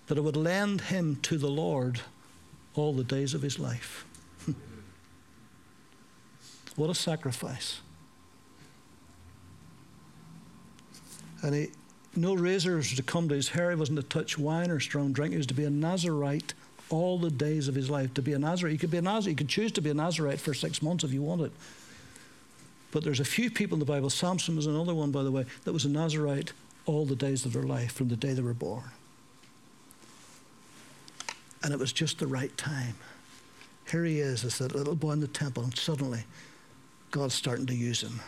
that 0.06 0.16
it 0.16 0.22
would 0.22 0.36
lend 0.36 0.80
him 0.80 1.16
to 1.16 1.36
the 1.36 1.50
Lord 1.50 2.00
all 2.74 2.94
the 2.94 3.04
days 3.04 3.34
of 3.34 3.42
his 3.42 3.58
life. 3.58 4.06
what 6.76 6.88
a 6.88 6.94
sacrifice. 6.94 7.80
And 11.42 11.54
he, 11.54 11.70
no 12.16 12.34
razors 12.34 12.94
to 12.94 13.02
come 13.02 13.28
to 13.28 13.34
his 13.34 13.48
hair. 13.50 13.70
He 13.70 13.76
wasn't 13.76 13.98
to 13.98 14.02
touch 14.02 14.38
wine 14.38 14.70
or 14.70 14.80
strong 14.80 15.12
drink. 15.12 15.32
He 15.32 15.38
was 15.38 15.46
to 15.46 15.54
be 15.54 15.64
a 15.64 15.70
Nazarite 15.70 16.54
all 16.90 17.18
the 17.18 17.30
days 17.30 17.68
of 17.68 17.74
his 17.74 17.88
life. 17.88 18.12
To 18.14 18.22
be 18.22 18.32
a 18.32 18.38
Nazarite, 18.38 18.72
he 18.72 18.78
could 18.78 18.90
be 18.90 18.98
a 18.98 19.02
Nazarite. 19.02 19.30
He 19.30 19.36
could 19.36 19.48
choose 19.48 19.72
to 19.72 19.80
be 19.80 19.90
a 19.90 19.94
Nazarite 19.94 20.40
for 20.40 20.54
six 20.54 20.82
months 20.82 21.04
if 21.04 21.12
you 21.12 21.22
wanted. 21.22 21.52
But 22.90 23.04
there's 23.04 23.20
a 23.20 23.24
few 23.24 23.50
people 23.50 23.76
in 23.76 23.80
the 23.80 23.86
Bible. 23.86 24.10
Samson 24.10 24.56
was 24.56 24.66
another 24.66 24.94
one, 24.94 25.12
by 25.12 25.22
the 25.22 25.30
way, 25.30 25.46
that 25.64 25.72
was 25.72 25.84
a 25.84 25.88
Nazarite 25.88 26.52
all 26.86 27.06
the 27.06 27.14
days 27.14 27.44
of 27.44 27.52
their 27.52 27.62
life 27.62 27.92
from 27.92 28.08
the 28.08 28.16
day 28.16 28.32
they 28.32 28.42
were 28.42 28.52
born. 28.52 28.90
And 31.62 31.72
it 31.72 31.78
was 31.78 31.92
just 31.92 32.18
the 32.18 32.26
right 32.26 32.56
time. 32.56 32.96
Here 33.88 34.04
he 34.04 34.18
is, 34.18 34.44
as 34.44 34.58
that 34.58 34.74
little 34.74 34.94
boy 34.94 35.12
in 35.12 35.20
the 35.20 35.28
temple, 35.28 35.62
and 35.62 35.76
suddenly 35.76 36.24
God's 37.10 37.34
starting 37.34 37.66
to 37.66 37.74
use 37.74 38.02
him. 38.02 38.20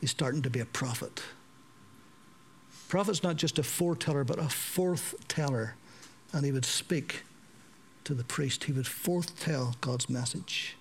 He's 0.00 0.10
starting 0.10 0.42
to 0.42 0.50
be 0.50 0.60
a 0.60 0.66
prophet. 0.66 1.22
Prophet's 2.88 3.22
not 3.22 3.36
just 3.36 3.58
a 3.58 3.62
foreteller, 3.62 4.24
but 4.24 4.38
a 4.38 4.48
forth 4.48 5.14
teller. 5.28 5.74
And 6.32 6.44
he 6.44 6.52
would 6.52 6.64
speak 6.64 7.22
to 8.04 8.14
the 8.14 8.24
priest, 8.24 8.64
he 8.64 8.72
would 8.72 8.86
forth 8.86 9.38
tell 9.38 9.76
God's 9.80 10.08
message. 10.08 10.76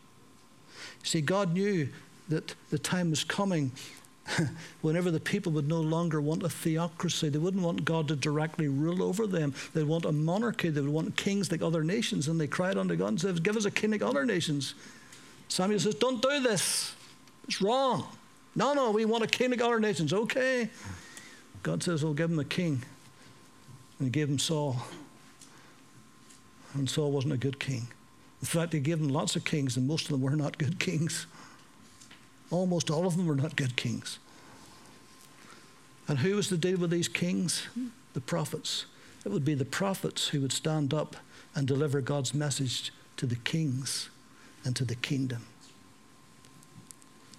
See, 1.03 1.19
God 1.19 1.53
knew 1.53 1.89
that 2.29 2.55
the 2.69 2.79
time 2.79 3.09
was 3.09 3.23
coming 3.23 3.71
whenever 4.81 5.11
the 5.11 5.19
people 5.19 5.51
would 5.53 5.67
no 5.67 5.81
longer 5.81 6.21
want 6.21 6.43
a 6.43 6.49
theocracy, 6.49 7.29
they 7.29 7.37
wouldn't 7.37 7.63
want 7.63 7.85
God 7.85 8.07
to 8.09 8.15
directly 8.15 8.67
rule 8.67 9.03
over 9.03 9.27
them. 9.27 9.53
They'd 9.73 9.83
want 9.83 10.05
a 10.05 10.11
monarchy, 10.11 10.69
they 10.69 10.81
would 10.81 10.89
want 10.89 11.15
kings 11.15 11.51
like 11.51 11.61
other 11.61 11.83
nations. 11.83 12.27
And 12.27 12.39
they 12.39 12.47
cried 12.47 12.77
unto 12.77 12.95
God 12.95 13.07
and 13.07 13.21
said, 13.21 13.43
Give 13.43 13.57
us 13.57 13.65
a 13.65 13.71
king 13.71 13.91
like 13.91 14.01
other 14.01 14.25
nations. 14.25 14.73
Samuel 15.47 15.79
says, 15.79 15.95
Don't 15.95 16.21
do 16.21 16.39
this. 16.41 16.93
It's 17.47 17.61
wrong. 17.61 18.07
No, 18.57 18.73
no, 18.73 18.89
we 18.89 19.05
want 19.05 19.23
a 19.23 19.27
king 19.27 19.51
like 19.51 19.61
other 19.61 19.79
nations. 19.79 20.11
Okay. 20.11 20.67
God 21.61 21.83
says, 21.83 22.03
I'll 22.03 22.15
give 22.15 22.31
him 22.31 22.39
a 22.39 22.43
king. 22.43 22.81
And 23.99 24.07
he 24.07 24.09
gave 24.09 24.27
him 24.27 24.39
Saul. 24.39 24.77
And 26.73 26.89
Saul 26.89 27.11
wasn't 27.11 27.33
a 27.33 27.37
good 27.37 27.59
king. 27.59 27.87
In 28.41 28.47
fact, 28.47 28.73
he 28.73 28.79
gave 28.79 28.99
him 28.99 29.09
lots 29.09 29.35
of 29.35 29.45
kings, 29.45 29.77
and 29.77 29.87
most 29.87 30.05
of 30.05 30.11
them 30.11 30.21
were 30.21 30.35
not 30.35 30.57
good 30.57 30.79
kings. 30.79 31.27
Almost 32.49 32.89
all 32.89 33.05
of 33.05 33.15
them 33.15 33.27
were 33.27 33.35
not 33.35 33.55
good 33.55 33.75
kings. 33.75 34.17
And 36.07 36.17
who 36.17 36.35
was 36.35 36.47
to 36.47 36.57
deal 36.57 36.79
with 36.79 36.89
these 36.89 37.07
kings? 37.07 37.67
The 38.13 38.21
prophets. 38.21 38.85
It 39.23 39.31
would 39.31 39.45
be 39.45 39.53
the 39.53 39.65
prophets 39.65 40.29
who 40.29 40.41
would 40.41 40.51
stand 40.51 40.95
up 40.95 41.15
and 41.53 41.67
deliver 41.67 42.01
God's 42.01 42.33
message 42.33 42.91
to 43.17 43.27
the 43.27 43.35
kings 43.35 44.09
and 44.65 44.75
to 44.75 44.83
the 44.83 44.95
kingdom. 44.95 45.45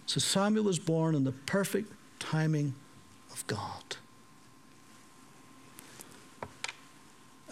So 0.08 0.20
Samuel 0.20 0.64
was 0.64 0.78
born 0.78 1.14
in 1.14 1.24
the 1.24 1.32
perfect 1.32 1.92
timing 2.18 2.74
of 3.30 3.46
God. 3.46 3.96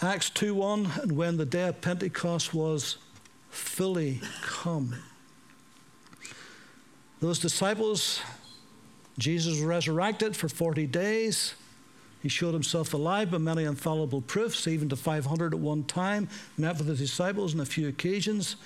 Acts 0.00 0.30
2:1 0.30 0.90
and 1.02 1.12
when 1.12 1.36
the 1.36 1.44
day 1.44 1.68
of 1.68 1.82
Pentecost 1.82 2.54
was 2.54 2.96
fully 3.50 4.22
come. 4.40 4.96
Those 7.20 7.38
disciples, 7.38 8.20
Jesus 9.18 9.58
resurrected 9.58 10.34
for 10.34 10.48
40 10.48 10.86
days. 10.86 11.52
He 12.22 12.30
showed 12.30 12.54
himself 12.54 12.94
alive 12.94 13.30
by 13.30 13.38
many 13.38 13.64
infallible 13.64 14.22
proofs, 14.22 14.66
even 14.66 14.88
to 14.88 14.96
500 14.96 15.52
at 15.52 15.60
one 15.60 15.84
time, 15.84 16.30
met 16.56 16.78
with 16.78 16.88
his 16.88 17.00
disciples 17.00 17.52
on 17.52 17.60
a 17.60 17.66
few 17.66 17.86
occasions. 17.86 18.56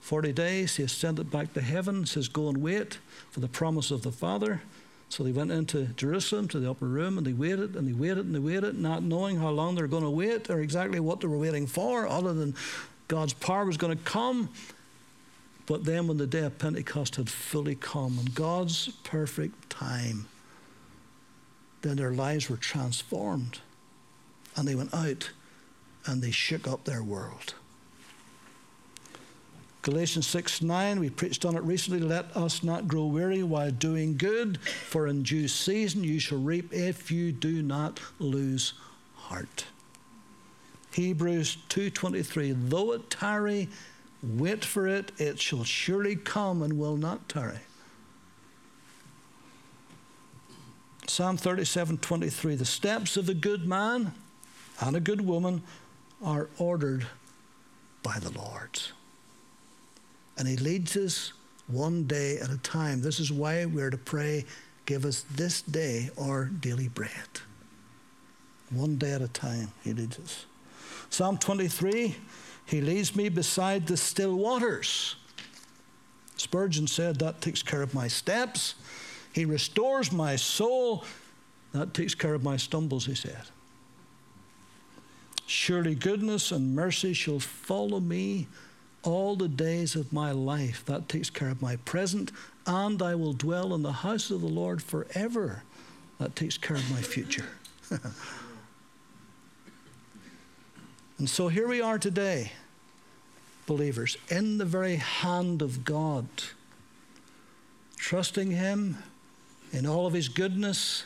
40 0.00 0.32
days, 0.32 0.76
he 0.76 0.82
ascended 0.82 1.30
back 1.30 1.52
to 1.54 1.60
heaven, 1.60 2.06
says, 2.06 2.28
Go 2.28 2.48
and 2.48 2.58
wait 2.58 2.98
for 3.30 3.40
the 3.40 3.48
promise 3.48 3.90
of 3.90 4.02
the 4.02 4.12
Father. 4.12 4.62
So 5.08 5.24
they 5.24 5.32
went 5.32 5.50
into 5.50 5.86
Jerusalem 5.96 6.46
to 6.48 6.60
the 6.60 6.70
upper 6.70 6.86
room 6.86 7.18
and 7.18 7.26
they 7.26 7.32
waited 7.32 7.74
and 7.74 7.86
they 7.86 7.92
waited 7.92 8.26
and 8.26 8.34
they 8.34 8.38
waited, 8.38 8.78
not 8.78 9.02
knowing 9.02 9.36
how 9.38 9.50
long 9.50 9.74
they 9.74 9.82
were 9.82 9.88
going 9.88 10.04
to 10.04 10.10
wait 10.10 10.48
or 10.48 10.60
exactly 10.60 11.00
what 11.00 11.20
they 11.20 11.26
were 11.26 11.36
waiting 11.36 11.66
for, 11.66 12.06
other 12.06 12.32
than 12.32 12.54
God's 13.08 13.32
power 13.32 13.64
was 13.64 13.76
going 13.76 13.96
to 13.96 14.04
come. 14.04 14.48
But 15.66 15.84
then, 15.84 16.08
when 16.08 16.16
the 16.16 16.26
day 16.26 16.44
of 16.44 16.58
Pentecost 16.58 17.16
had 17.16 17.28
fully 17.28 17.74
come 17.74 18.18
and 18.18 18.34
God's 18.34 18.88
perfect 19.04 19.70
time, 19.70 20.26
then 21.82 21.96
their 21.96 22.12
lives 22.12 22.48
were 22.48 22.56
transformed. 22.56 23.60
And 24.56 24.66
they 24.66 24.74
went 24.74 24.94
out 24.94 25.30
and 26.06 26.22
they 26.22 26.30
shook 26.30 26.66
up 26.66 26.84
their 26.84 27.02
world. 27.02 27.54
Galatians 29.82 30.26
6 30.26 30.60
9, 30.60 31.00
we 31.00 31.08
preached 31.08 31.46
on 31.46 31.56
it 31.56 31.62
recently. 31.62 32.00
Let 32.00 32.36
us 32.36 32.62
not 32.62 32.86
grow 32.86 33.06
weary 33.06 33.42
while 33.42 33.70
doing 33.70 34.16
good, 34.16 34.60
for 34.60 35.06
in 35.06 35.22
due 35.22 35.48
season 35.48 36.04
you 36.04 36.20
shall 36.20 36.38
reap 36.38 36.72
if 36.72 37.10
you 37.10 37.32
do 37.32 37.62
not 37.62 37.98
lose 38.18 38.74
heart. 39.14 39.64
Hebrews 40.92 41.56
2:23 41.68 42.68
Though 42.68 42.92
it 42.92 43.08
tarry 43.10 43.68
wait 44.22 44.64
for 44.64 44.86
it 44.86 45.12
it 45.18 45.40
shall 45.40 45.64
surely 45.64 46.16
come 46.16 46.62
and 46.62 46.78
will 46.78 46.96
not 46.96 47.28
tarry. 47.28 47.60
Psalm 51.06 51.38
37:23 51.38 52.58
The 52.58 52.64
steps 52.64 53.16
of 53.16 53.28
a 53.28 53.34
good 53.34 53.66
man 53.66 54.12
and 54.80 54.94
a 54.94 55.00
good 55.00 55.22
woman 55.22 55.62
are 56.22 56.48
ordered 56.58 57.06
by 58.02 58.18
the 58.18 58.30
Lord. 58.30 58.80
And 60.40 60.48
he 60.48 60.56
leads 60.56 60.96
us 60.96 61.34
one 61.66 62.04
day 62.04 62.38
at 62.38 62.48
a 62.48 62.56
time. 62.56 63.02
This 63.02 63.20
is 63.20 63.30
why 63.30 63.66
we're 63.66 63.90
to 63.90 63.98
pray, 63.98 64.46
give 64.86 65.04
us 65.04 65.26
this 65.34 65.60
day 65.60 66.08
our 66.18 66.46
daily 66.46 66.88
bread. 66.88 67.10
One 68.70 68.96
day 68.96 69.12
at 69.12 69.20
a 69.20 69.28
time, 69.28 69.70
he 69.84 69.92
leads 69.92 70.18
us. 70.18 70.46
Psalm 71.10 71.36
23, 71.36 72.16
he 72.64 72.80
leads 72.80 73.14
me 73.14 73.28
beside 73.28 73.86
the 73.86 73.98
still 73.98 74.34
waters. 74.34 75.16
Spurgeon 76.38 76.86
said, 76.86 77.18
That 77.18 77.42
takes 77.42 77.62
care 77.62 77.82
of 77.82 77.92
my 77.92 78.08
steps. 78.08 78.76
He 79.34 79.44
restores 79.44 80.10
my 80.10 80.36
soul. 80.36 81.04
That 81.72 81.92
takes 81.92 82.14
care 82.14 82.32
of 82.32 82.42
my 82.42 82.56
stumbles, 82.56 83.04
he 83.04 83.14
said. 83.14 83.42
Surely 85.44 85.94
goodness 85.94 86.50
and 86.50 86.74
mercy 86.74 87.12
shall 87.12 87.40
follow 87.40 88.00
me 88.00 88.48
all 89.02 89.36
the 89.36 89.48
days 89.48 89.96
of 89.96 90.12
my 90.12 90.32
life. 90.32 90.84
That 90.86 91.08
takes 91.08 91.30
care 91.30 91.48
of 91.48 91.62
my 91.62 91.76
present, 91.76 92.32
and 92.66 93.00
I 93.02 93.14
will 93.14 93.32
dwell 93.32 93.74
in 93.74 93.82
the 93.82 93.92
house 93.92 94.30
of 94.30 94.40
the 94.40 94.46
Lord 94.46 94.82
forever. 94.82 95.62
That 96.18 96.36
takes 96.36 96.58
care 96.58 96.76
of 96.76 96.90
my 96.90 97.00
future. 97.00 97.46
And 101.20 101.28
so 101.28 101.48
here 101.48 101.68
we 101.68 101.82
are 101.82 101.98
today, 101.98 102.52
believers, 103.66 104.16
in 104.30 104.56
the 104.56 104.64
very 104.64 104.96
hand 104.96 105.60
of 105.60 105.84
God, 105.84 106.26
trusting 107.98 108.52
Him 108.52 108.96
in 109.70 109.86
all 109.86 110.06
of 110.06 110.14
His 110.14 110.30
goodness, 110.30 111.04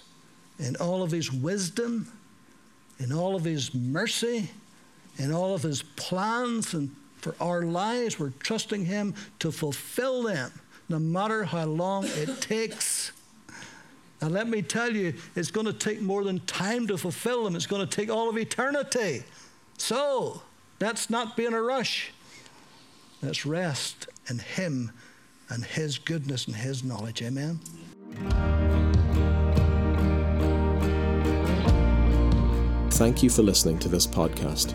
in 0.60 0.76
all 0.76 1.02
of 1.02 1.10
His 1.10 1.32
wisdom, 1.32 2.12
in 3.00 3.12
all 3.12 3.34
of 3.34 3.42
His 3.42 3.74
mercy, 3.74 4.50
in 5.18 5.32
all 5.32 5.52
of 5.52 5.62
His 5.62 5.82
plans 5.82 6.74
and 6.74 6.94
for 7.24 7.34
our 7.40 7.62
lives. 7.62 8.20
We're 8.20 8.34
trusting 8.38 8.84
Him 8.84 9.14
to 9.38 9.50
fulfill 9.50 10.22
them, 10.22 10.52
no 10.90 10.98
matter 10.98 11.44
how 11.44 11.64
long 11.64 12.04
it 12.04 12.40
takes. 12.40 13.12
And 14.20 14.32
let 14.32 14.46
me 14.46 14.60
tell 14.60 14.94
you, 14.94 15.14
it's 15.34 15.50
going 15.50 15.66
to 15.66 15.72
take 15.72 16.02
more 16.02 16.22
than 16.22 16.40
time 16.40 16.86
to 16.88 16.98
fulfill 16.98 17.44
them, 17.44 17.56
it's 17.56 17.66
going 17.66 17.86
to 17.86 17.96
take 17.96 18.10
all 18.10 18.28
of 18.28 18.36
eternity. 18.36 19.24
So, 19.78 20.42
let's 20.80 21.08
not 21.08 21.36
be 21.36 21.46
in 21.46 21.54
a 21.54 21.62
rush. 21.62 22.12
Let's 23.22 23.46
rest 23.46 24.06
in 24.28 24.38
Him 24.38 24.92
and 25.48 25.64
His 25.64 25.98
goodness 25.98 26.46
and 26.46 26.54
His 26.54 26.84
knowledge. 26.84 27.22
Amen. 27.22 27.58
Thank 32.90 33.22
you 33.22 33.30
for 33.30 33.42
listening 33.42 33.78
to 33.80 33.88
this 33.88 34.06
podcast. 34.06 34.74